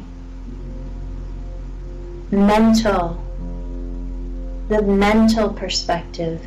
mental, 2.30 3.24
the 4.68 4.82
mental 4.82 5.50
perspective 5.50 6.42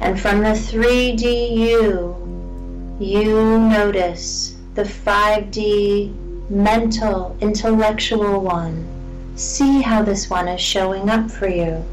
and 0.00 0.20
from 0.20 0.40
the 0.40 0.50
3D 0.50 1.56
you, 1.56 2.16
you 2.98 3.58
notice 3.58 4.56
the 4.74 4.82
5D 4.82 6.50
mental, 6.50 7.36
intellectual 7.40 8.40
one. 8.40 8.86
See 9.36 9.82
how 9.82 10.02
this 10.02 10.28
one 10.28 10.48
is 10.48 10.60
showing 10.60 11.08
up 11.08 11.30
for 11.30 11.48
you. 11.48 11.84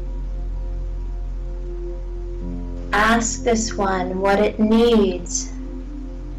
Ask 2.92 3.44
this 3.44 3.74
one 3.74 4.18
what 4.20 4.40
it 4.40 4.58
needs 4.58 5.52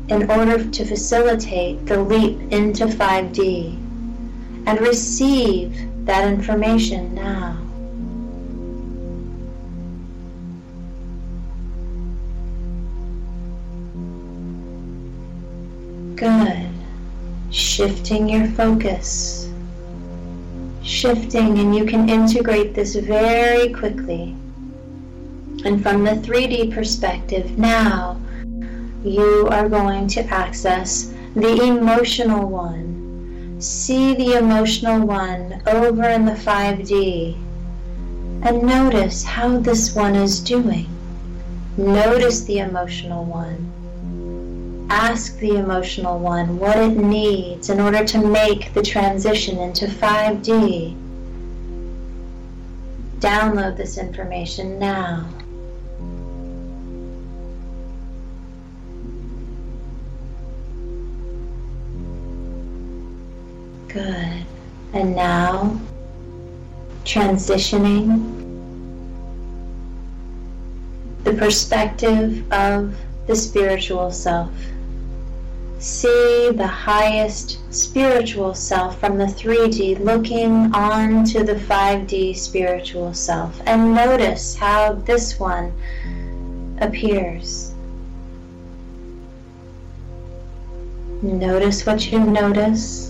in 0.10 0.22
mm-hmm. 0.22 0.40
order 0.40 0.70
to 0.72 0.86
facilitate 0.86 1.86
the 1.86 2.02
leap 2.02 2.40
into 2.52 2.86
5D 2.86 3.76
and 4.66 4.82
receive 4.82 6.06
that 6.06 6.28
information 6.28 7.14
now. 7.14 7.56
Good. 16.16 16.68
Shifting 17.52 18.28
your 18.28 18.48
focus. 18.48 19.48
Shifting, 20.84 21.60
and 21.60 21.76
you 21.76 21.86
can 21.86 22.10
integrate 22.10 22.74
this 22.74 22.96
very 22.96 23.72
quickly. 23.72 24.36
And 25.64 25.84
from 25.84 26.04
the 26.04 26.12
3D 26.12 26.74
perspective, 26.74 27.58
now 27.58 28.19
you 29.04 29.48
are 29.50 29.70
going 29.70 30.08
to 30.10 30.22
access 30.26 31.14
the 31.36 31.62
emotional 31.64 32.48
one. 32.48 33.58
See 33.60 34.16
the 34.16 34.38
emotional 34.38 35.06
one 35.06 35.62
over 35.68 36.10
in 36.10 36.26
the 36.26 36.32
5D 36.34 37.36
and 38.42 38.64
notice 38.64 39.24
how 39.24 39.60
this 39.60 39.96
one 39.96 40.16
is 40.16 40.40
doing. 40.40 40.88
Notice 41.78 42.42
the 42.42 42.60
emotional 42.60 43.26
one 43.26 43.70
ask 44.90 45.38
the 45.38 45.56
emotional 45.56 46.18
one 46.18 46.58
what 46.58 46.78
it 46.78 46.98
needs 46.98 47.70
in 47.70 47.80
order 47.80 48.04
to 48.04 48.18
make 48.18 48.74
the 48.74 48.82
transition 48.82 49.60
into 49.60 49.86
5D. 49.86 50.96
Download 53.20 53.78
this 53.78 53.98
information 53.98 54.80
now. 54.80 55.28
Good. 63.90 64.46
And 64.94 65.16
now, 65.16 65.80
transitioning 67.04 68.38
the 71.24 71.34
perspective 71.34 72.52
of 72.52 72.96
the 73.28 73.36
spiritual 73.36 74.12
self 74.12 74.52
see 75.80 76.52
the 76.56 76.68
highest 76.68 77.58
spiritual 77.74 78.54
self 78.54 79.00
from 79.00 79.18
the 79.18 79.26
3D 79.26 80.04
looking 80.04 80.74
on 80.76 81.24
to 81.24 81.44
the 81.44 81.56
5D 81.56 82.36
spiritual 82.36 83.14
self 83.14 83.62
and 83.66 83.96
notice 83.96 84.56
how 84.56 84.94
this 84.94 85.40
one 85.40 85.74
appears. 86.82 87.74
Notice 91.22 91.86
what 91.86 92.12
you 92.12 92.20
notice. 92.20 93.09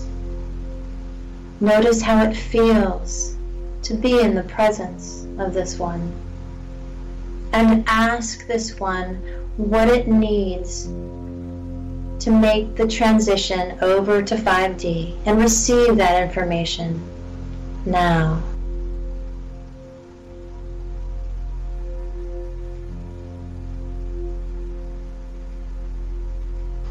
Notice 1.60 2.00
how 2.00 2.24
it 2.24 2.34
feels 2.34 3.36
to 3.82 3.94
be 3.94 4.20
in 4.20 4.34
the 4.34 4.42
presence 4.44 5.26
of 5.38 5.52
this 5.52 5.78
one. 5.78 6.12
and 7.52 7.84
ask 7.88 8.46
this 8.46 8.78
one 8.78 9.16
what 9.56 9.88
it 9.88 10.06
needs 10.08 10.84
to 12.24 12.30
make 12.30 12.76
the 12.76 12.86
transition 12.86 13.78
over 13.80 14.22
to 14.22 14.36
5D 14.36 15.16
and 15.26 15.38
receive 15.40 15.96
that 15.96 16.22
information 16.22 17.02
now. 17.86 18.42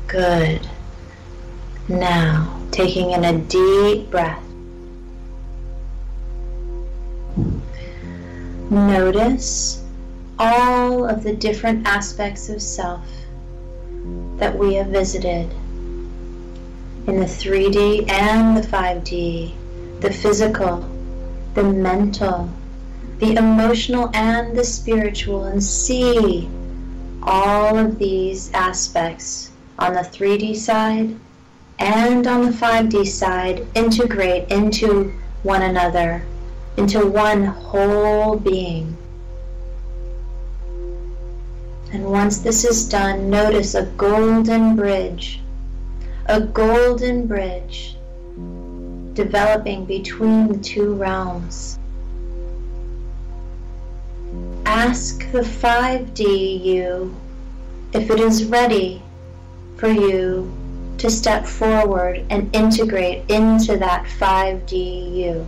Good. 0.08 0.67
Now, 1.88 2.60
taking 2.71 3.12
in 3.12 3.23
a 3.23 3.38
deep 3.38 4.10
breath. 4.10 4.43
Notice 8.69 9.84
all 10.38 11.03
of 11.03 11.23
the 11.23 11.34
different 11.34 11.88
aspects 11.88 12.49
of 12.49 12.62
self 12.62 13.03
that 14.38 14.55
we 14.55 14.75
have 14.75 14.88
visited 14.88 15.51
in 17.08 17.19
the 17.19 17.25
3D 17.25 18.08
and 18.10 18.55
the 18.55 18.62
5D, 18.62 19.53
the 20.01 20.13
physical, 20.13 20.88
the 21.55 21.63
mental, 21.63 22.47
the 23.17 23.36
emotional, 23.36 24.12
and 24.13 24.55
the 24.55 24.63
spiritual, 24.63 25.45
and 25.45 25.63
see 25.63 26.47
all 27.23 27.75
of 27.75 27.97
these 27.97 28.53
aspects 28.53 29.51
on 29.79 29.93
the 29.93 30.01
3D 30.01 30.55
side 30.55 31.15
and 31.79 32.27
on 32.27 32.45
the 32.45 32.51
5D 32.51 33.08
side 33.08 33.65
integrate 33.73 34.51
into 34.51 35.12
one 35.41 35.63
another, 35.63 36.23
into 36.80 37.06
one 37.06 37.44
whole 37.44 38.38
being. 38.38 38.96
And 41.92 42.06
once 42.06 42.38
this 42.38 42.63
is 42.63 42.88
done, 42.88 43.30
notice 43.30 43.76
a 43.76 43.84
golden 43.98 44.78
bridge, 44.78 45.42
a 46.28 46.39
golden 46.39 47.28
bridge 47.28 47.98
developing 49.13 49.84
between 49.84 50.48
the 50.48 50.58
two 50.58 50.94
realms. 50.94 51.78
Ask 54.65 55.30
the 55.34 55.42
5D 55.42 56.63
you 56.63 57.13
if 57.92 58.10
it 58.10 58.22
is 58.22 58.46
ready 58.46 59.02
for 59.76 59.89
you 59.89 60.50
to 61.00 61.10
step 61.10 61.46
forward 61.46 62.26
and 62.30 62.56
integrate 62.56 63.30
into 63.30 63.76
that 63.78 64.06
5D 64.06 65.13
you. 65.13 65.48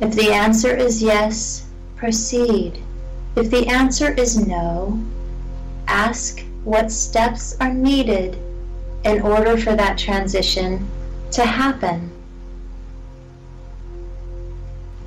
If 0.00 0.14
the 0.14 0.32
answer 0.32 0.76
is 0.76 1.02
yes, 1.02 1.64
proceed. 1.96 2.82
If 3.34 3.50
the 3.50 3.66
answer 3.66 4.12
is 4.12 4.46
no, 4.46 5.02
ask 5.88 6.44
what 6.64 6.92
steps 6.92 7.56
are 7.60 7.72
needed 7.72 8.36
in 9.04 9.22
order 9.22 9.56
for 9.56 9.74
that 9.74 9.96
transition 9.96 10.86
to 11.30 11.44
happen. 11.46 12.10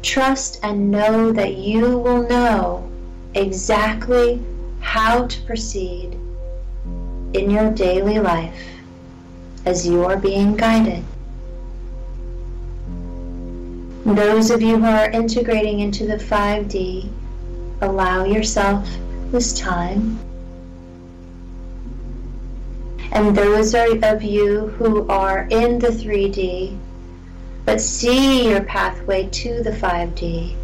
Trust 0.02 0.60
and 0.64 0.90
know 0.90 1.32
that 1.34 1.56
you 1.56 1.98
will 2.00 2.28
know 2.28 2.90
exactly 3.36 4.42
how 4.80 5.28
to 5.28 5.42
proceed 5.42 6.14
in 7.34 7.52
your 7.52 7.70
daily 7.72 8.20
life 8.20 8.60
as 9.66 9.86
you 9.86 10.04
are 10.06 10.18
being 10.18 10.56
guided. 10.56 11.04
Those 14.16 14.50
of 14.50 14.60
you 14.64 14.80
who 14.80 14.88
are 14.88 15.12
integrating 15.12 15.82
into 15.82 16.08
the 16.08 16.16
5D, 16.16 17.12
allow 17.82 18.26
yourself 18.26 18.90
this 19.30 19.54
time. 19.54 20.20
And 23.12 23.38
those 23.38 23.76
of 23.76 24.24
you 24.24 24.70
who 24.70 25.08
are 25.10 25.48
in 25.52 25.78
the 25.78 25.90
3D, 25.90 26.76
but 27.66 27.80
see 27.80 28.50
your 28.50 28.64
pathway 28.64 29.30
to 29.30 29.62
the 29.62 29.72
5D, 29.72 30.56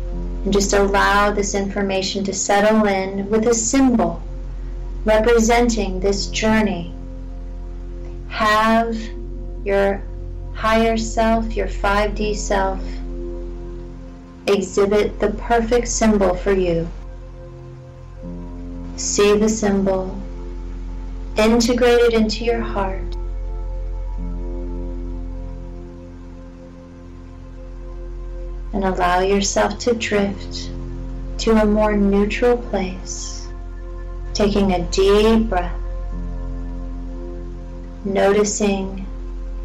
and 0.43 0.51
just 0.51 0.73
allow 0.73 1.29
this 1.29 1.53
information 1.53 2.23
to 2.23 2.34
settle 2.34 2.88
in 2.88 3.29
with 3.29 3.45
a 3.45 3.53
symbol 3.53 4.23
representing 5.05 5.99
this 5.99 6.25
journey. 6.27 6.95
Have 8.27 8.97
your 9.63 10.01
higher 10.55 10.97
self, 10.97 11.55
your 11.55 11.67
5D 11.67 12.36
self, 12.36 12.81
exhibit 14.47 15.19
the 15.19 15.29
perfect 15.31 15.88
symbol 15.88 16.36
for 16.36 16.53
you. 16.53 16.88
See 18.95 19.38
the 19.38 19.49
symbol, 19.49 20.17
integrate 21.38 21.99
it 21.99 22.13
into 22.13 22.45
your 22.45 22.62
heart. 22.62 23.01
And 28.73 28.84
allow 28.84 29.19
yourself 29.19 29.79
to 29.79 29.93
drift 29.93 30.69
to 31.39 31.51
a 31.62 31.65
more 31.65 31.95
neutral 31.95 32.58
place, 32.58 33.47
taking 34.34 34.73
a 34.73 34.84
deep 34.91 35.49
breath, 35.49 35.75
noticing 38.03 39.05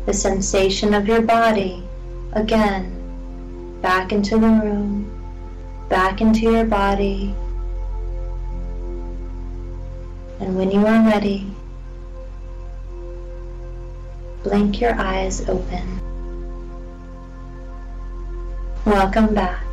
the 0.07 0.15
sensation 0.15 0.95
of 0.95 1.07
your 1.07 1.23
body 1.23 1.83
again, 2.33 3.00
back 3.81 4.13
into 4.13 4.39
the 4.39 4.47
room, 4.47 5.11
back 5.89 6.21
into 6.21 6.43
your 6.43 6.65
body, 6.65 7.35
and 10.41 10.57
when 10.57 10.71
you 10.71 10.87
are 10.87 11.05
ready, 11.07 11.47
blink 14.43 14.81
your 14.81 14.95
eyes 14.95 15.49
open. 15.49 16.01
Welcome 18.85 19.35
back. 19.35 19.70